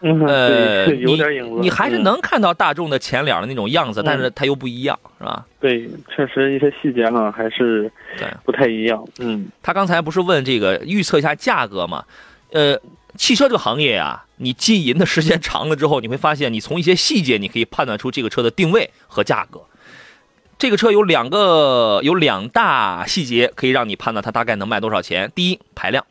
[0.00, 1.60] 嗯，呃，有点影子。
[1.60, 5.44] 你还是嗯能看到大众的前脸的那种样子，嗯但是它又不一样，是吧？
[5.60, 9.04] 对，确实一些细节上还是对不太一样。
[9.18, 12.04] 嗯他刚才不是问这个预测一下价格吗？
[12.52, 12.78] 呃，
[13.16, 19.60] 汽车这个行业啊，你经营的时间长了之后，你会发现，你从一些细节，你可以判断出这个车的定位和价格。
[20.58, 25.30] 这个车有两个有两大细节可以让你判断它大概能卖多少钱。
[25.34, 26.04] 第一，排量，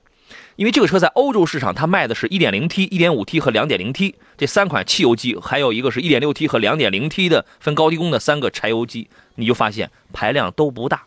[0.59, 11.03] 因为这个车在欧洲市场它卖的是 1.0T、1.5T 和 2.0T 这三款汽油机，还有一个是 1.6T 和 2.0T 的分高低功的三个柴油机，你就发现排量都不大，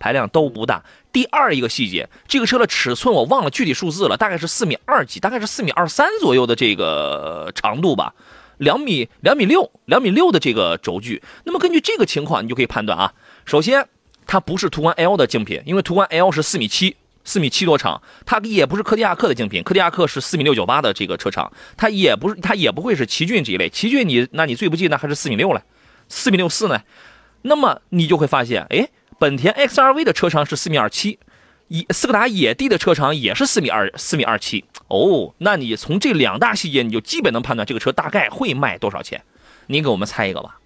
[0.00, 0.82] 排量都不大。
[1.12, 8.12] 第二一个细节，这个车的尺寸我忘了具体数字了，大概是四米二几，大概是四米二三左右的这个长度吧，
[8.58, 11.22] 两米两米六两米六的这个轴距。
[11.44, 13.14] 那么根据这个情况，你就可以判断啊，
[13.44, 13.86] 首先
[14.26, 16.96] 它不是途观 L 的竞品，因为途观 L 是四米七。
[17.24, 25.62] 四米七多长，它也不是柯迪亚克的竞品，柯迪亚克是四米六九八的这个车长，它也不是，它也不会是奇骏这一类，奇骏你那你最不济那还是四米六了，
[26.08, 26.82] 四米六四呢，
[27.42, 31.18] 那么你就会发现，哎，本田 XRV 的车长是四米二七，
[31.68, 39.22] 野斯柯达野地的车长也是四米二四米二七，哦，那你从这两大细节，你就基本能判断这个车大概会卖多少钱，
[39.68, 40.58] 你给我们猜一个吧。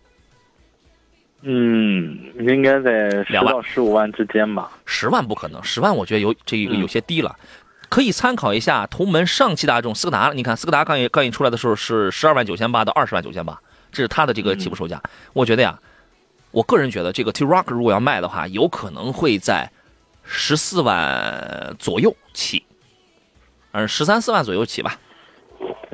[1.42, 4.70] 嗯，应该在十两万到十五万之间吧。
[4.84, 7.36] 十万不可能，十万我觉得有这个有些低了，
[7.88, 10.32] 可以参考一下同门上汽大众斯柯达。
[10.34, 13.60] 你看斯柯达刚一刚一出来的时候是十二万九千八到二十万九千八，
[13.92, 15.00] 这是它的这个起步售价。
[15.34, 15.78] 我觉得呀，
[16.50, 19.70] 我个人觉得这个 T-Roc 如果要卖的话，有可能会在
[20.24, 22.64] 十四万左右起，
[23.72, 24.98] 嗯，十三四万左右起吧。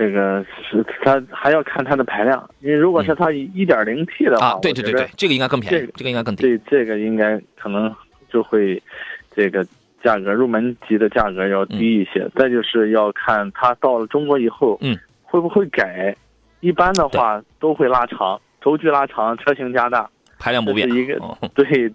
[0.02, 6.42] 这个是它还要看它的排量，因为如果是它一点零 T 的话，啊，对对对这个应该更便宜这个，这个应该更低。
[6.42, 7.94] 对这个应该可能
[8.28, 8.82] 就会
[9.30, 9.64] 这个
[10.02, 12.28] 价格入门级的价格要低一些。
[12.34, 16.12] 再就是要看它到了中国以后，嗯，会不会改？
[16.58, 21.92] 一般的话都会拉长，轴距拉长，车型加大，排量不变是一个哦对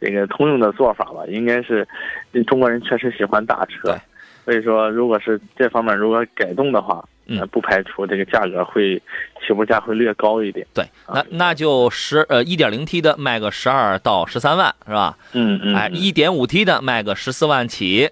[0.00, 1.24] 这个通用的做法吧。
[1.26, 1.84] 应该是
[2.46, 3.96] 中国人确实喜欢大车，
[4.44, 9.00] 所以说如果是这方面如果改动的话，嗯呃不排除这个价格会
[9.46, 10.66] 起步价会略高一点。
[10.74, 15.16] 对，那那就十呃一点零 T 的卖个十二到十三万是吧？
[15.32, 18.10] 嗯嗯，哎，嗯一点五 T 的卖个十四万起，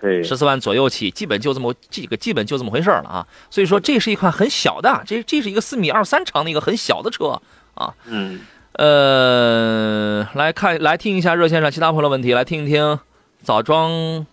[0.00, 3.26] 对十四万左右起，基本就这么这个基本就这么回事了啊。
[3.50, 7.40] 所以说这是一款很小的，这这是一个四米二三长的一个很小的车
[7.74, 7.94] 啊。
[8.06, 8.40] 嗯。
[8.74, 12.98] 呃，来看来听一下热线上其他朋友的问题，来听一听
[13.42, 14.26] 枣庄哦，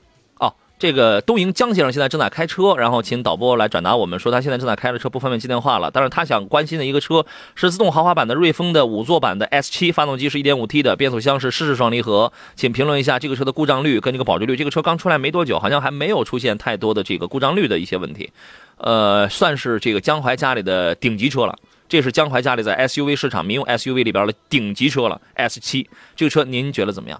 [0.79, 5.89] 这个东营江先生现在正在开车，然后请导播来转达我们说他现在正在开着车，不方便接电话了。
[5.89, 14.55] 但是他想关心的一个车是自动豪华版的瑞风的五座版的 S 7发动机是 1.5T 的，变速箱是湿式双离合，请评论一下这个车的故障率跟这个保值率。
[14.55, 18.31] 这个车刚出来没多久，好像还没有出现太多的这个故障率的一些问题，
[18.77, 21.57] 呃，算是这个江淮家里的顶级车了。
[21.89, 27.19] 这是江淮家里在 SUV 市场民用 SUV 里边的顶级车了，S 7这个车您觉得怎么样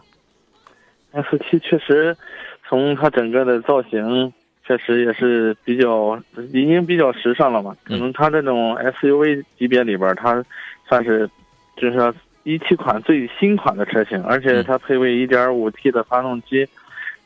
[1.13, 2.15] ？S 七确实，
[2.67, 4.31] 从它整个的造型，
[4.65, 7.75] 确实也是比较已经比较时尚了嘛。
[7.83, 10.43] 可能它这种 SUV 级别里边，它
[10.87, 11.29] 算是
[11.75, 16.67] 就是说一七款最新款的车型，而且它配备 1.5T 的发动机，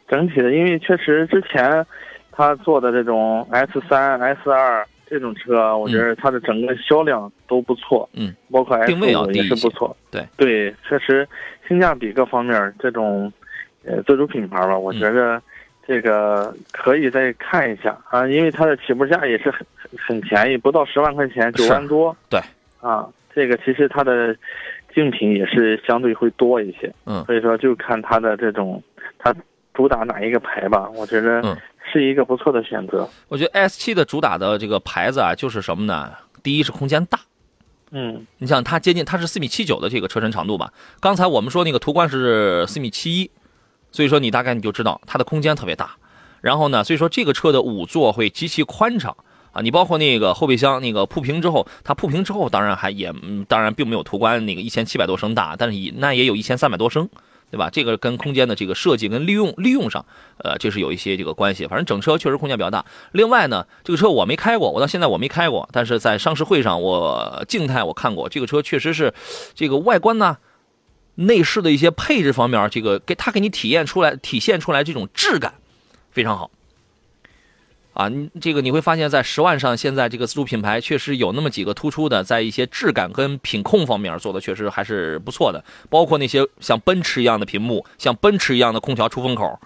[0.07, 1.85] 整体的因为确实之前
[2.31, 10.25] 它做的这种 S 三、S 二这种车，我觉得它的整个销量都不错，嗯，包括 S 五也是不错，对。
[10.37, 11.27] 对，确实
[11.67, 13.31] 性价比各方面这种
[13.85, 15.41] 呃自主品牌吧，我觉得
[15.85, 22.39] 这个可以再看一下啊，因为它的起步价也是很很很便宜，不到十万块钱，九万多，对，
[22.79, 24.35] 啊，这个其实它的
[24.93, 28.81] 竞品也是相对会多一些，嗯所以说就看它的这种
[29.17, 29.33] 它
[29.73, 31.57] 主打哪一个牌吧，我觉得嗯。
[31.91, 36.11] 是一个不错的选择，我觉得 S 七的主打的这个牌子啊，就是什么呢？
[36.43, 37.19] 第一是空间大，
[37.89, 38.25] 嗯。
[38.37, 40.71] 你像它接近它是四米七九的这个车身长度吧？
[41.01, 43.31] 刚才我们说那个途观是四米七一，
[43.91, 45.95] 所以说你大概你就知道它的空间特别大。
[46.41, 49.15] 然后呢，所以说这个车的五座会极其宽敞
[49.51, 57.09] 啊，你包括那个后备箱那个铺平之后，它铺平之后当然还也嗯当然并没有途观那个一千七百多升大，但是也那也有一千三百多升。
[57.51, 57.69] 对吧？
[57.69, 60.05] 这个跟空间的这个设计跟利用利用上，
[60.37, 61.67] 呃，这是有一些这个关系。
[61.67, 62.85] 反正整车确实空间比较大。
[63.11, 69.13] 另外呢，这个车我没开过，我到现在我没开过，但是在上市会上我静态我看过，这个车确实是
[69.53, 70.37] 这个外观呢、
[71.21, 75.53] 内饰的一些配置方面，这个给它给你体验出来、体现出来这种质感
[76.11, 76.51] 非常好。
[77.93, 89.59] 啊，你这个你会发现在十万上，现在这个自主品牌确实有那么几个突出的，在一些质感跟品控方面做的确实还是不错的，包括那些像奔驰一样的屏幕，像奔驰一样的空调出风口，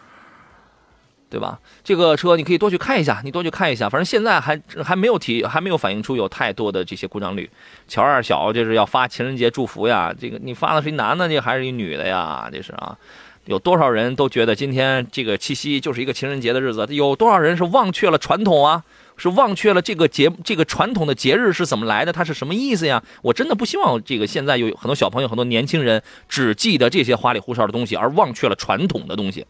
[1.35, 1.59] 对吧？
[1.83, 7.49] 这个车你可以多去看一下，你多去看一下，反正现在还还没有提，还没有反映出有太多的这些故障率。
[7.89, 12.49] 乔二小这是要发情人节祝福呀，这个你发的是一男的，这还是一女的呀？
[12.49, 12.97] 这是啊。
[13.43, 16.87] 有多少人都觉得今天这个七夕就是一个情人节的日子？
[16.91, 18.81] 有多少人是忘却了传统啊？
[19.17, 22.13] 是忘却了这个节这个传统的节日是怎么来的？
[22.13, 23.03] 它是什么意思呀？
[23.21, 29.45] 我真的不希望这个现在有很多小朋友、很多年轻人只记得这些花里胡哨的东西，而忘却了传统的东西。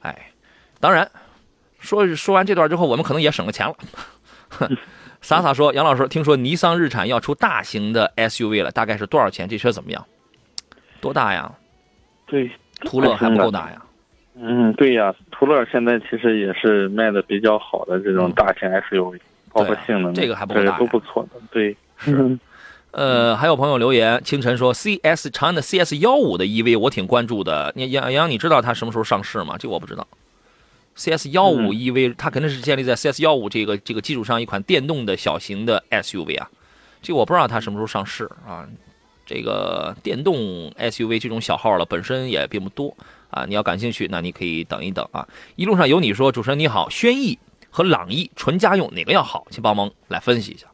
[0.00, 0.32] 哎，
[0.84, 1.10] 当然，
[1.78, 3.74] 说说完这段之后，我们可能也省了钱了。
[5.22, 9.48] 洒洒说：“杨老师，听说尼桑日产要出大型的 SUV 了，大概是多少钱？
[9.48, 10.04] 这车怎么样？
[11.00, 11.50] 多大呀？
[12.26, 13.82] 对，途乐还不够大呀？
[14.34, 19.18] 嗯，对呀，途乐现在其实也是卖的比较好的这种大型 SUV，、
[19.54, 21.40] 包括性能，嗯这个还不够对大都不错的。
[21.50, 22.38] 对，是
[22.90, 27.72] 呃，还有朋友留言，清晨说 CS 长安的 CS 幺五的 EV 我挺关注的。
[27.74, 29.56] 你杨杨，你知道它什么时候上市吗？
[29.58, 30.06] 这我不知道。
[30.96, 36.48] CS 幺五嗯 EV 它肯定是建立在 CS 幺五这个这个基础上一款电动的小型的 SUV 啊，
[37.02, 38.68] 这个我不知道它什么时候上市啊。
[39.26, 40.36] 这个电动
[40.72, 42.94] SUV 这种小号了本身也并不多
[43.30, 45.26] 啊，你要感兴趣，那你可以等一等啊。
[45.56, 47.38] 一路上有你说，主持人你好，轩逸
[47.70, 49.46] 和朗逸纯家用哪个要好？
[49.48, 50.66] 请帮忙来分析一下。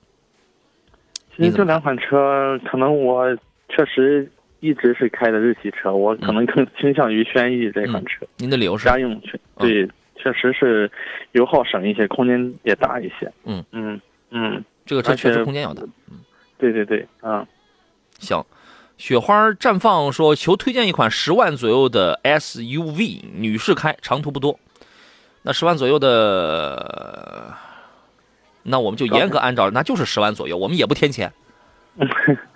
[1.36, 3.24] 其实这两款车，可能我
[3.68, 4.28] 确实
[4.58, 9.88] 一直是开的日系车，我可能更倾向于轩逸这款车，您的理由是家用确对，
[10.22, 10.90] 确实是
[11.32, 13.32] 油耗省一些，空间也大一些。
[13.44, 15.82] 嗯嗯嗯，这个车确实空间要大。
[16.58, 17.46] 对对对，啊，
[18.18, 18.44] 行，
[18.98, 24.58] 雪花绽放说求推荐一款十万左右的 SUV，女士开，长途不多。
[25.42, 27.54] 那十万左右的，
[28.62, 31.32] 那我们就严格按照，那就是十万左右，我们也不添钱。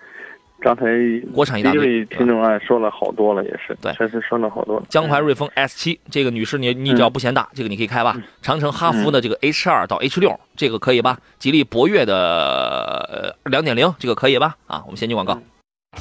[0.64, 0.86] 刚才
[1.34, 4.86] 国产一大堆听众啊说了好多了，也是，对确实说了好多了。
[4.88, 8.16] 江淮瑞风 S 七，这个女士你你只要不嫌大，这个你可以开吧。
[8.40, 11.18] 长城哈弗的这个 H 二到 H 六，这个可以吧？
[11.38, 14.56] 吉利博越的呃两点零，这个可以吧？
[14.66, 15.38] 啊，我们先进广告。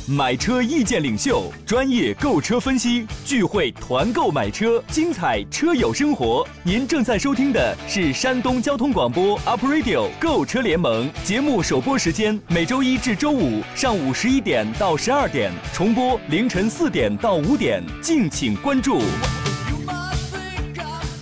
[0.08, 6.45] 买车意见领袖，专业购车分析，聚会团购买车，精彩车友生活。
[6.63, 19.01] 您正在收听的是山东交通广播 Up Radio 购车联盟节目首播时间，每周一至周五上午十一点到十二点，重播凌晨四点到五点，敬请关注。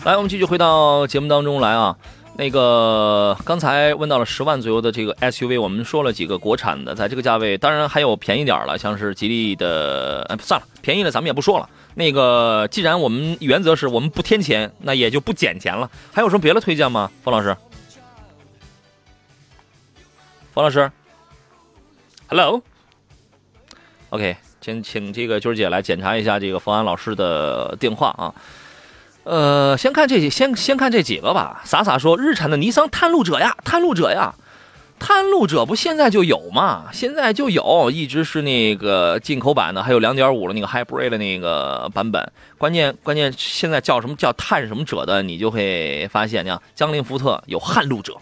[0.03, 1.95] 来，我们继续回到节目当中来啊。
[2.33, 11.69] 那个刚才问到了十万左右的这个 SUV，我们说了几个国产的，在这个价位，当然还有便宜点了，像是吉利的，哎，算了，便宜的咱们也不说了。
[11.93, 15.91] 那个，既然我们原则是我们不添钱，那也就不减钱了。
[16.11, 17.55] 还有什么别的推荐吗，冯老师？
[20.53, 20.89] 冯老师
[22.27, 28.33] ，Hello，OK，请请这个军儿姐来检查一下这个冯安老师的电话啊。
[29.23, 31.61] 呃，先看这几，先先看这几个吧。
[31.63, 34.33] 洒洒说，日产的尼桑探路者呀，探路者呀，
[34.97, 36.85] 探路者不现在就有吗？
[36.91, 42.31] 现在就有，一直是那个进口版的，还有2.5的那个 Hybrid 的那个版本。
[42.57, 48.17] 关键关键现在叫什么叫探什么者的，你就会发现，你看江铃福特有撼路者，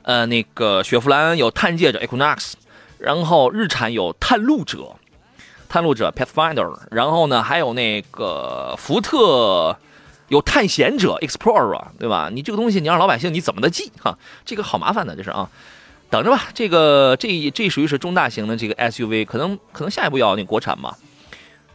[0.00, 2.52] 呃，那个雪佛兰有探界者 Equinox，
[2.98, 4.96] 然后日产有探路者，
[5.68, 9.76] 探路者 Pathfinder，然后呢还有那个福特。
[10.32, 12.30] 有探险者 Explorer，对吧？
[12.32, 14.16] 你这个东西你让老百姓你怎么的记哈？
[14.46, 15.50] 这个好麻烦的，这是啊。
[16.08, 20.96] 等着吧，这个这这属于是中大型的这个 SUV，可能可能下一步要那国产吧。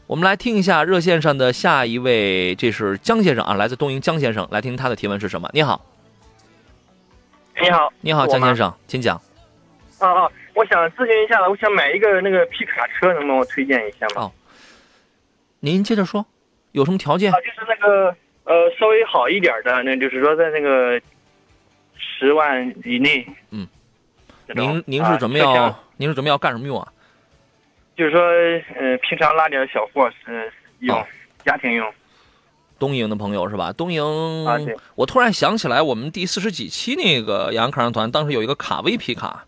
[0.08, 5.48] 我们来听一下热线上的下一位，这是江先生啊，来自东营江先生，来听他的提问是什么？
[5.54, 5.86] 你好，
[7.62, 9.22] 你好，你好，江先生，请讲。
[10.00, 14.24] 啊啊，我想咨询一下，我想买一个那个皮卡车，能帮我推荐一下吗？
[14.24, 14.32] 哦
[15.60, 16.26] 您接着说，
[16.72, 17.38] 有什么条件啊，？
[17.40, 18.16] 就是那个
[18.48, 21.00] 呃稍微好一点的，那就是说在那个
[21.98, 23.28] 十万以内。
[23.52, 23.68] 嗯，
[24.56, 26.88] 您您是准备要、啊您是准备要干什么用啊？
[27.96, 30.44] 就是说，呃，平常拉点小货呃
[30.80, 31.06] 用、哦
[31.44, 31.92] 家庭用。
[32.78, 33.74] 东营的朋友是吧？
[33.74, 34.60] 东营，啊
[34.94, 39.46] 我突然想起来，我们第四十几期那个洋洋看上团，当时有一个卡威皮卡，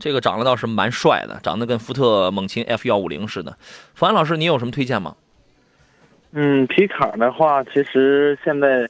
[0.00, 3.56] 这个长得倒是蛮帅的，长得跟福特猛禽 F 幺五零似的。
[3.94, 5.14] 冯安老师，您有什么推荐吗？
[6.32, 8.88] 嗯，皮卡的话，其实现在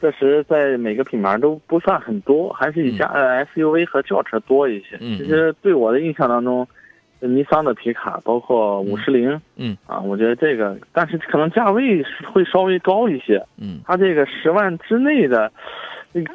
[0.00, 4.98] 确实在每个品牌都不算很多，还是以家呃 SUV 和轿车多一些。
[5.00, 6.66] 嗯其实对我的印象当中，
[7.20, 13.42] 呃尼桑的皮卡，包括五十铃，嗯啊，我觉得这个，但是可能价位会稍微高一些。
[13.58, 15.50] 嗯它这个十万之内的，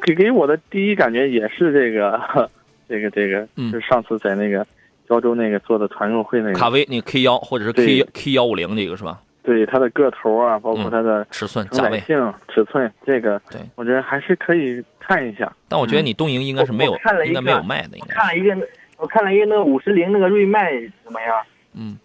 [0.02, 2.50] 给给我的第一感觉也是这个，
[2.88, 4.66] 这 个这个，嗯就是上次在那个
[5.08, 9.20] 胶州那个做的团购会那个，卡威那个 K 幺或者是 K K 幺五零这个是吧？
[9.48, 15.50] 对它的个头啊，包括嗯它的尺寸承价位，载性、尺寸，这个对我觉得还是可以看一下。
[15.70, 18.68] 但我觉得你东营应该是没有我我看了，一应该没有卖的，应我该是看了一个，
[18.98, 20.70] 我看了一个那个五十铃那个锐迈
[21.02, 21.42] 怎么样？
[21.72, 21.98] 嗯，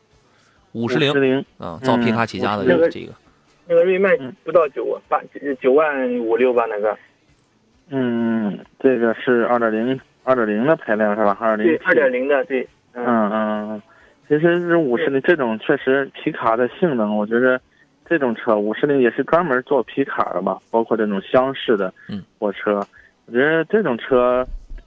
[0.72, 3.13] 五五十铃零，啊，造皮卡起家的嗯这个，
[3.68, 5.20] 那个锐迈嗯不到九万八
[5.59, 6.97] 九万五六吧，那个
[7.89, 11.38] 嗯，这个是二点零二点零的排量是吧？
[11.41, 13.82] 二点零，对二点零的对，嗯嗯嗯，嗯
[14.34, 17.61] 其实是五十铃这种确实皮卡的性能，我觉得
[18.03, 22.23] 这种车五十铃也是专门做皮卡的吧，包括这种厢式的嗯。
[22.39, 22.84] 货车，
[23.27, 24.43] 我觉得这种车，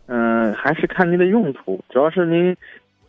[0.09, 2.57] 嗯、还是看您的用途，主要是您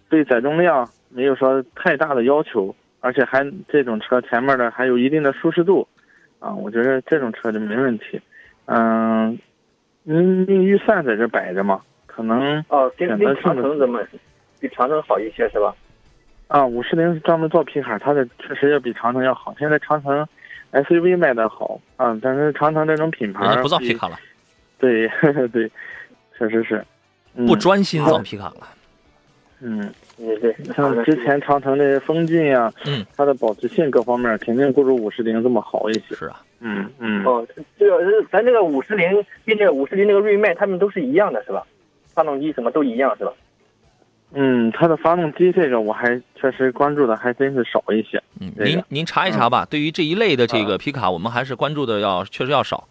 [0.09, 5.87] 对载重量没有说太大的要求，而且还这种车前面的还有一定的舒适度，
[6.37, 8.21] 啊，我觉得这种车就没问题。
[8.65, 9.39] 嗯，
[10.03, 13.99] 您您预算在这摆着嘛，可能哦，跟选择跟长城怎么
[14.59, 15.73] 比长城好一些是吧？
[16.47, 19.53] 啊，五十铃是专门做皮卡，它的确实要比长城要好。
[19.59, 20.25] 现在长城
[20.71, 24.17] SUV 卖的好啊，但是长城这种品牌不造皮卡了，
[24.77, 25.07] 对
[25.51, 25.69] 对，
[26.37, 26.85] 确实是，
[27.35, 28.67] 嗯不专心造皮卡了。
[29.59, 36.15] 嗯，对对，像之前长城的风骏呀，嗯，它的保值性各方面肯定不如五十铃这么好一些。
[36.15, 37.45] 是啊，嗯嗯，哦，
[37.77, 37.99] 这个
[38.31, 39.09] 咱这个五十铃
[39.45, 41.65] 跟这个五十铃那个锐迈，他们都是一样的是吧？
[42.13, 43.33] 发动机什么都一样是吧？
[44.33, 48.21] 嗯，它的发动机这个我还确实关注的还真是少一些。
[48.39, 49.65] 嗯，这个您您查一查吧。
[49.69, 52.87] 对于这一类的这个皮卡，我们还是关注的要确实要少。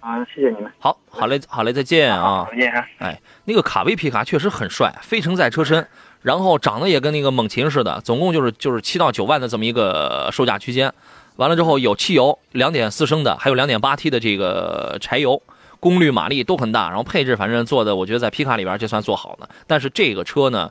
[0.00, 2.48] 啊，谢谢你们，好，好嘞，好嘞，再见啊。
[2.50, 2.84] 再见啊。
[2.98, 5.86] 哎，那个卡威皮卡确实很帅，飞承载车身，
[6.22, 10.92] 然后长得也跟那个猛禽似的，总共就是就是七到九万的这么一个售价区间。
[11.36, 15.40] 完了之后有汽油，两点四升的，还有两点八 T 的这个柴油，
[15.80, 19.48] 功率马力都很大，然后配置反正做的，我觉得在皮卡里边就算做好了。
[19.66, 20.70] 但是这个车呢，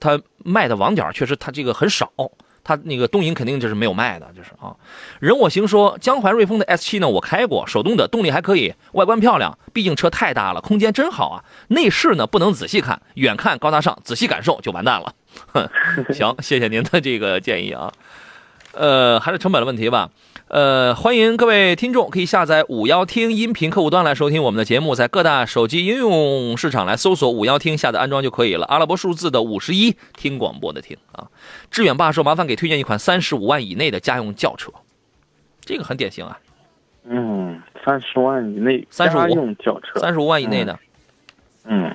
[0.00, 2.10] 它卖的网点确实它这个很少。
[2.64, 4.76] 它那个东营肯定就是没有卖的，就是啊。
[5.20, 11.42] 任我行说，江淮瑞风的 S 7呢，我开过，手动的，动力还可以，外观漂亮，毕竟车太大了，空间真好啊。
[11.68, 15.14] 内饰呢不能仔细看，远看高大上，仔细感受就完蛋了。
[15.54, 15.66] 哼，
[16.12, 17.90] 行，谢谢您的这个建议啊。
[18.72, 20.10] 呃，还是成本的问题吧。
[20.48, 28.64] 呃，欢迎各位听众可以下载五幺听音频客户端来收听我们的节目，在各大手机应用市场来搜索五幺听，下载安装就可以了。
[28.64, 31.28] 阿拉伯数字的五十一，听广播的听啊。
[31.70, 34.72] 志远爸说，麻烦给推荐一款三十五万以内的家用轿车，
[35.60, 36.38] 这个很典型啊，
[37.04, 40.78] 嗯，三十万以内35家用轿车，三十五万以内的，
[41.64, 41.94] 嗯。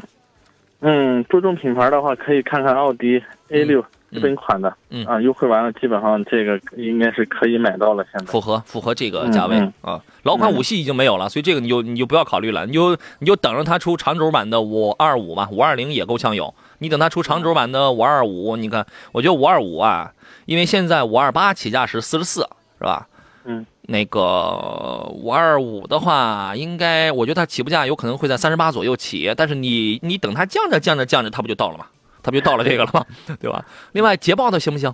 [0.85, 3.83] 嗯，注重品牌的话，可以看看奥迪 A 六
[4.13, 8.05] 日本款的，嗯啊，优惠完了，基本上这个应该是可以买到了。
[8.11, 10.01] 现在符合符合这个价位嗯啊。
[10.23, 16.53] 老款五系已经没有了，所以这个你就你就不要考虑了，你就你就等着它出长轴版的五二五吧，五二零也够呛有。
[16.77, 20.11] 你等它出长轴版的五二五，你看，我觉得五二五啊，
[20.45, 22.41] 因为现在五二八起价是四十四，
[22.77, 23.07] 是吧？
[23.45, 31.85] 嗯，那个五二五的话，应该我觉得它起步价有可能会在三十八左右起，但是你你等它降着降着降着，它不就到了吗？
[32.23, 33.05] 它不就到了这个了吗？
[33.39, 33.63] 对吧？
[33.91, 34.91] 另外，捷豹的行不行？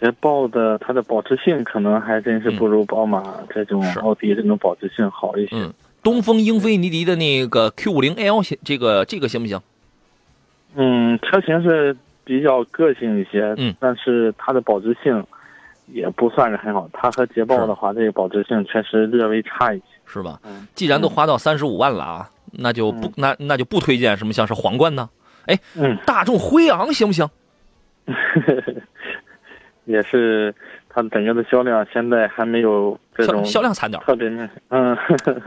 [0.00, 5.54] 捷豹的它的保值性可能还真是不如宝马这种是奥迪这种保值性好一些。
[5.54, 5.70] 嗯，
[6.02, 9.60] 东风英菲尼迪的那个 Q 五零 L 行，这个这个行不行？
[10.74, 11.94] 嗯，车型是
[12.24, 15.22] 比较个性一些，嗯，但是它的保值性
[15.88, 16.88] 也不算是很好。
[16.94, 19.84] 它和捷豹的话，这个保值性确实略微差一些。
[20.06, 20.40] 是吧？
[20.44, 25.10] 嗯既然都花到三十五万了啊，那就不那那就不推荐什么像是皇冠呢？
[25.50, 27.28] 哎，嗯，大众辉昂行不行？
[29.84, 30.54] 也是
[30.88, 34.50] 它整个的销量现在还没有这销种销量惨点儿，特别明显。
[34.68, 34.96] 嗯，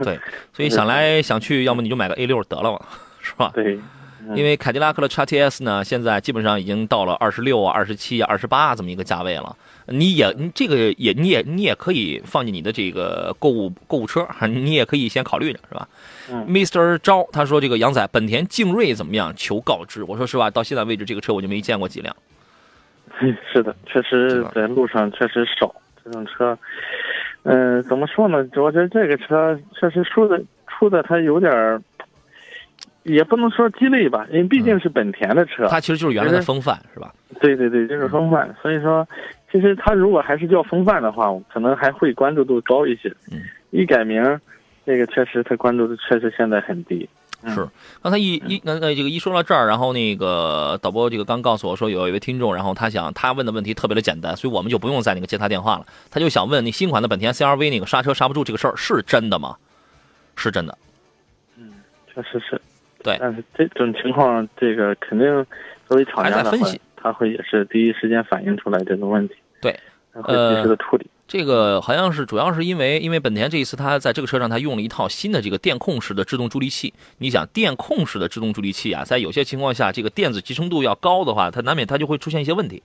[0.02, 0.18] 对，
[0.52, 2.80] 所以想来想去，要么你就买个 A 六得了嘛，
[3.20, 3.50] 是吧？
[3.54, 3.78] 对，
[4.26, 9.56] 嗯因为凯迪拉克的 x T S 呢，现在基本上已经到了二十六啊、二十七啊、二十八这么一个价位了。
[9.86, 15.88] 你也，你这个也，你也，你也可以放进你的这个购物购物车， 你也可以先考虑着，是吧？
[16.30, 16.96] 嗯 Mr.
[16.98, 19.32] 招他说这个杨仔，本田劲锐怎么样？
[19.36, 20.02] 求告知。
[20.04, 22.16] 我说实话，到现在为止，这个车我就没见过几辆。
[23.52, 26.58] 是的，确实在路上确实少这种车。
[27.42, 28.38] 嗯、怎么说呢？
[28.56, 31.80] 我觉得这个车确实出的出的它有点儿，
[33.04, 35.68] 也不能说鸡肋吧，因为毕竟是本田的车。
[35.68, 37.14] 它其实就是原来的风范，是吧？
[37.40, 38.54] 对对对，就是风范。
[38.60, 39.06] 所以说，
[39.52, 43.08] 其实它如果还是叫风范的话，可能还会关注度高一些。
[43.30, 43.40] 嗯，
[43.70, 44.22] 一改名，
[44.84, 47.08] 这个确实它关注度确实现在很低。
[47.46, 47.68] 嗯是，
[48.00, 55.84] 刚才一一那那这个一说到这儿，然后那个导播这个刚告诉我说有一位听众，然后他想他问的问题特别的简单，所以我们就不用再那个接他电话了。
[56.10, 59.56] 他就想问那新款的本田 CRV 那个刹车刹不住这个事儿是真的吗？
[60.36, 60.78] 是真的，
[61.58, 61.70] 嗯
[62.14, 62.58] 确实是。
[63.04, 65.28] 对但是这种情况，这个肯定
[65.86, 69.34] 作为厂家分析，他会也是第一时间反映出来这个问题。
[69.60, 69.78] 对，
[70.12, 71.06] 他会及时的处理。
[71.28, 76.92] 这个好像是主要是因为因为本田这一次它在这个车上它用了一套新的这个电控式的制动助力器。
[77.18, 82.82] 你想电控式的制动助力器啊，在有些情况下这个电子集成度要高的话，它难免它就会出现一些问题，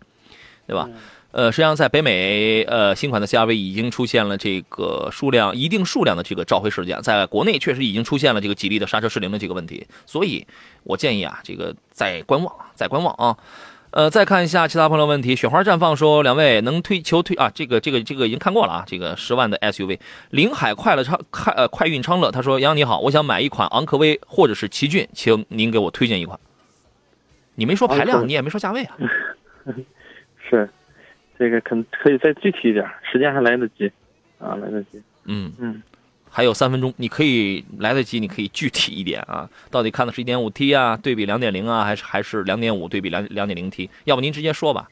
[0.68, 0.90] 对吧？
[1.32, 10.46] 呃，实际上在北美，呃，新款的 CRV 已经出现了这个数量一定数量的这个召回事件，在国内确实已经出现了这个吉利的刹车失灵的这个问题，所以
[10.84, 13.38] 我建议啊，这个再观望，再观望啊。
[13.92, 15.36] 呃，再看一下其他朋友问题。
[15.36, 17.52] 雪花绽放说，两位能推求推啊？
[17.54, 18.84] 这个这个这个已经看过了啊。
[18.86, 20.00] 这个十万的 SUV，
[20.30, 26.40] 临海快乐昌快呃快运昌乐，他说杨你好，我想买一款昂科威或者是奇骏，请您给我推荐一款。
[27.56, 28.96] 你没说排量，你也没说价位啊。
[30.48, 30.70] 是，
[31.40, 33.90] 这个可可以再具体一点，时间还来得及，
[34.38, 35.02] 啊，来得及。
[35.26, 35.82] 嗯，嗯，
[36.30, 39.50] 还有三分钟，你可以来得及，你可以具体一点啊。
[39.72, 43.90] 到底看的是 1.5T 啊，对比2.0啊，还是还是2.5对比两两点零 T？
[44.04, 44.90] 要不您直接说吧。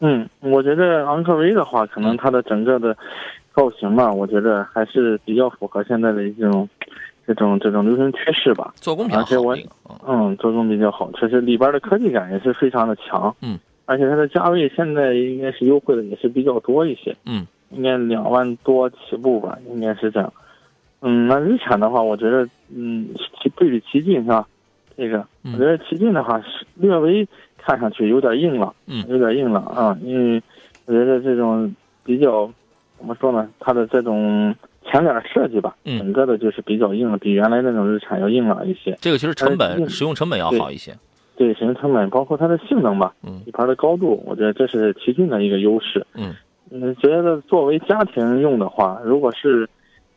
[0.00, 2.96] 嗯，我觉得昂科威的话，可能它的整个的
[3.54, 6.68] 造型吧，我觉得还是比较符合现在的一种
[7.26, 8.74] 这种这种流行趋势吧。
[8.76, 13.34] 做工比较好嗯，做工比较好，确实里边的科技感也是非常的强。
[13.40, 17.16] 嗯，而且它的价位现在应该是优惠的也是比较多一些。
[17.24, 20.32] 嗯，应该两万多起步吧，应该是这样。
[21.00, 23.08] 嗯，那日产的话，我觉得嗯，
[23.40, 24.46] 其对比奇骏是吧？
[24.96, 27.28] 这个嗯我觉得奇骏的话是略微
[27.58, 30.42] 看上去有点硬朗，嗯有点硬朗啊，因为
[30.86, 32.50] 我觉得这种比较
[32.96, 34.54] 怎么说呢，它的这种
[34.90, 38.96] 前脸设计吧，嗯整个的就是比较硬了，比原来那种日产要硬朗一些。
[39.00, 40.96] 这个其实成呃本嗯使用成本要好一些。
[41.36, 46.06] 对，行车成本包括它的性能吧，嗯底盘的高度，我觉得这是奇骏的一个优势。
[46.14, 46.34] 嗯
[46.70, 49.68] 嗯，觉得作为家庭用的话，如果是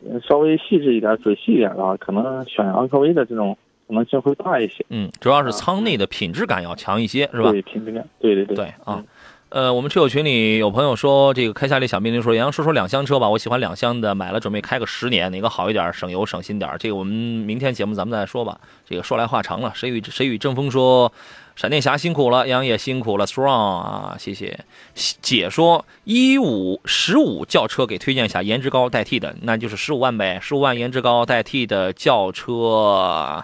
[0.07, 3.55] 呃稍微细致一点、仔细一点的话，可能选昂科威的这种
[3.87, 7.51] 可能性会大一些，嗯，主要是舱内的品质感要强一些，是吧？
[7.51, 9.05] 对，品质感，对对对，对啊嗯。
[9.49, 16.71] 呃，我们车友群里有朋友说，这个开夏利小命令说，杨说说两厢车吧，我喜欢两厢的，买了准备开个十年，哪个好一点，省油省心点？
[16.77, 18.59] 这个我们明天节目咱们再说吧。
[18.87, 21.11] 这个说来话长了，谁与谁与争锋说，
[21.55, 24.59] 闪电侠辛苦了，杨也辛苦了，strong 啊，谢谢。
[24.93, 33.43] 姐说一五十五轿车给推荐一下颜值高代替的，那就是十五万呗，十五万颜值高代替的轿车，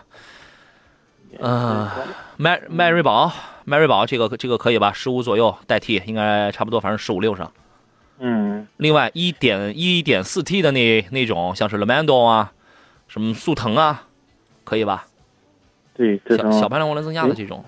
[1.40, 1.90] 嗯、
[2.38, 3.32] 迈迈锐宝，
[3.64, 4.92] 迈锐宝这个这个可以吧？
[4.94, 7.52] 十五左右代替，应该差不多，反正十五六上。
[8.20, 12.54] 嗯，另外，一点一点四 T 的那那种，像是 Lamando 啊，
[13.08, 14.04] 什么速腾啊，
[14.64, 15.06] 可以吧？
[15.94, 17.64] 对，这种小小排量涡轮增压的这种，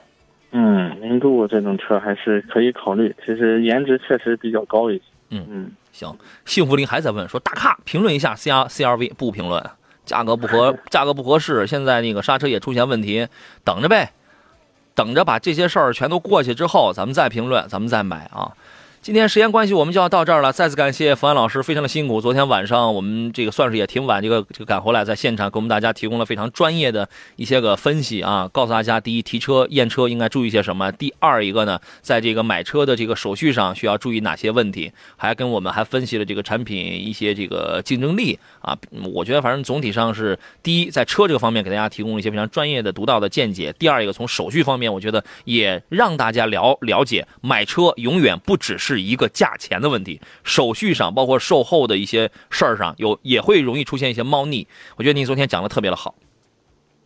[0.51, 6.13] 嗯，零度这种车还是可以考虑，其实颜值确实比较高一些，嗯嗯，行。
[6.45, 9.61] 幸福林还在问说，大咖评论一下 C R C R V，不评论，
[10.07, 13.27] 价格不合， 价格不合适，现在那个刹车也出现问题，
[13.63, 14.11] 等着呗，
[14.95, 18.51] 等着把这些事儿全都过去之后，咱们再评论，咱们再买啊。
[19.01, 20.51] 今天时间关系，我们就要到这儿了。
[20.51, 22.19] 再次感谢冯安老师，非常的辛苦。
[22.19, 38.77] 昨天晚上我们这个算是也挺晚，这个这个赶回来，在现场给我们大家提供了非常专业的一些个分析啊，告诉大家：第一，提车验车应该注意些什么；第二一个呢，在这个买车的这个手续上需要注意哪些问题，还跟我们还分析了这个产品一些这个竞争力啊。
[39.13, 54.67] 我觉得反正总体上是第一，在车这个方面给大家提供一些非常专业的、独到的见解；第二一个，从手续方面，我觉得也让大家了了解，买车永远不只是一个价钱的问题，手续上包括售后的一些事儿上有也会容易出现一些猫腻。
[54.95, 56.15] 我觉得您昨天讲的特别的好，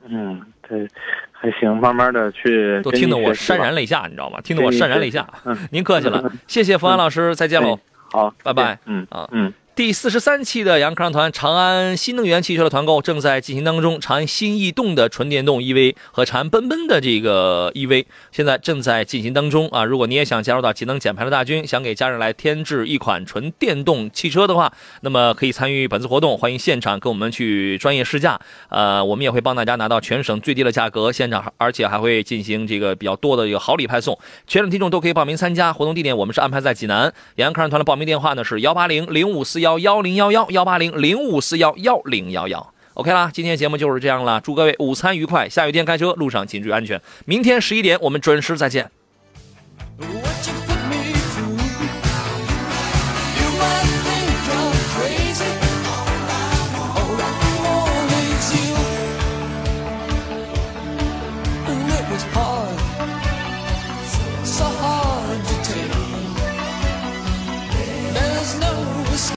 [0.05, 0.87] 嗯，对，
[1.31, 4.39] 还行，慢慢的去都听得我潸然泪下，你知道吗？
[4.41, 5.27] 听得我潸然泪下。
[5.45, 7.79] 嗯，您客气了，谢谢冯安老师，再见喽。
[8.11, 9.51] 好，拜拜嗯啊嗯。
[9.73, 19.85] 第四十三期的杨康团长安新能源汽车的团购正在进行当中，长安新逸动的纯电动 EV 和长安奔奔的这个 EV 现在正在进行当中啊！
[19.85, 28.37] 如果你也想加入到节能减排的大军，想给家人来添置一款纯电动汽车的话，那么可以参与本次活动，欢迎现场跟我们去专业试驾。
[28.67, 34.19] 呃，我们也会帮大家拿到全省最低的价格，现场而且还会进行这个比较多的一个好礼派送。
[34.45, 37.11] 全省听众都可以报名参加，活动地点我们是安排在济南。
[37.37, 48.89] 杨康团的报名电话呢是幺八零零五四幺幺零幺幺幺八零零五四幺幺零幺幺，OK 啦，今天节目就是这样了，祝各位午餐愉快，下雨天开车路上请注意安全，明天十一点我们准时再见。